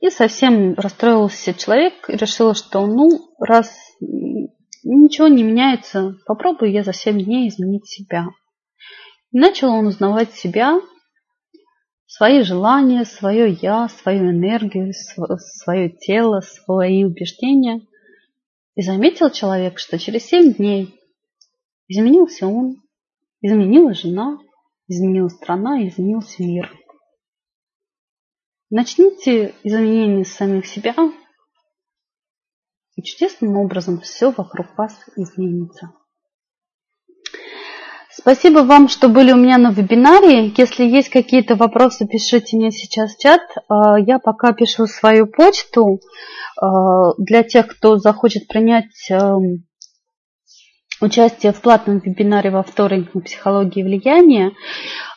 [0.00, 3.08] И совсем расстроился человек и решил, что ну,
[3.38, 3.72] раз
[4.82, 8.26] ничего не меняется, попробую я за 7 дней изменить себя.
[9.30, 10.80] И начал он узнавать себя,
[12.14, 17.86] свои желания, свое я, свою энергию, свое тело, свои убеждения.
[18.74, 21.00] И заметил человек, что через семь дней
[21.88, 22.82] изменился он,
[23.40, 24.38] изменилась жена,
[24.88, 26.70] изменилась страна, изменился мир.
[28.68, 30.94] Начните изменения самих себя,
[32.94, 35.94] и чудесным образом все вокруг вас изменится.
[38.14, 40.52] Спасибо вам, что были у меня на вебинаре.
[40.54, 43.40] Если есть какие-то вопросы, пишите мне сейчас в чат.
[43.68, 45.98] А, я пока пишу свою почту
[46.60, 49.64] а, для тех, кто захочет принять эм,
[51.00, 54.52] участие в платном вебинаре во вторник на психологии влияния.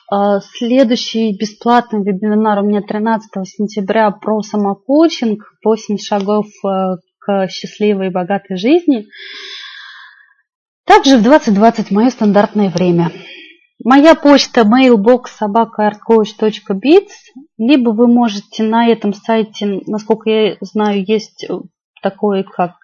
[0.09, 8.07] А, следующий бесплатный вебинар у меня 13 сентября про самокоучинг, 8 шагов э, к счастливой
[8.07, 9.07] и богатой жизни.
[10.85, 13.11] Также в 2020 мое стандартное время.
[13.83, 17.07] Моя почта mailbox собака.artcoach.biz
[17.57, 21.47] либо вы можете на этом сайте, насколько я знаю, есть
[22.01, 22.75] такое, как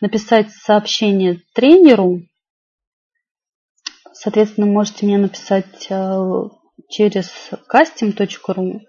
[0.00, 2.22] написать сообщение тренеру.
[4.12, 6.42] Соответственно, можете мне написать э,
[6.88, 7.30] через
[7.72, 8.80] casting.ru.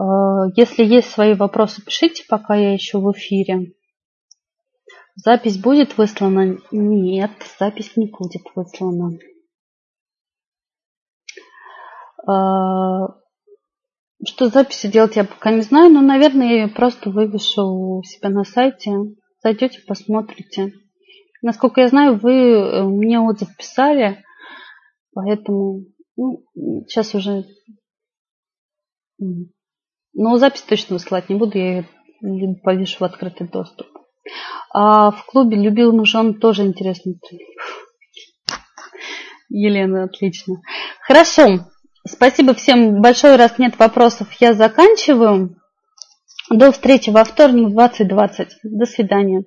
[0.00, 3.72] Э, если есть свои вопросы, пишите, пока я еще в эфире.
[5.14, 6.58] Запись будет выслана?
[6.70, 9.18] Нет, запись не будет выслана.
[12.26, 13.08] А,
[14.24, 18.30] что записи делать, я пока не знаю, но, наверное, я ее просто вывешу у себя
[18.30, 18.92] на сайте.
[19.42, 20.72] Зайдете, посмотрите.
[21.42, 24.24] Насколько я знаю, вы э, мне отзыв писали,
[25.12, 25.86] поэтому
[26.16, 26.44] ну,
[26.86, 27.44] сейчас уже...
[29.18, 31.84] Но запись точно высылать не буду, я
[32.20, 33.88] ее повешу в открытый доступ.
[34.72, 37.14] А в клубе любимых жен тоже интересно.
[39.48, 40.56] Елена, отлично.
[41.00, 41.66] Хорошо.
[42.06, 43.36] Спасибо всем большое.
[43.36, 45.56] Раз нет вопросов, я заканчиваю.
[46.50, 48.48] До встречи во вторник в 2020.
[48.64, 49.44] До свидания.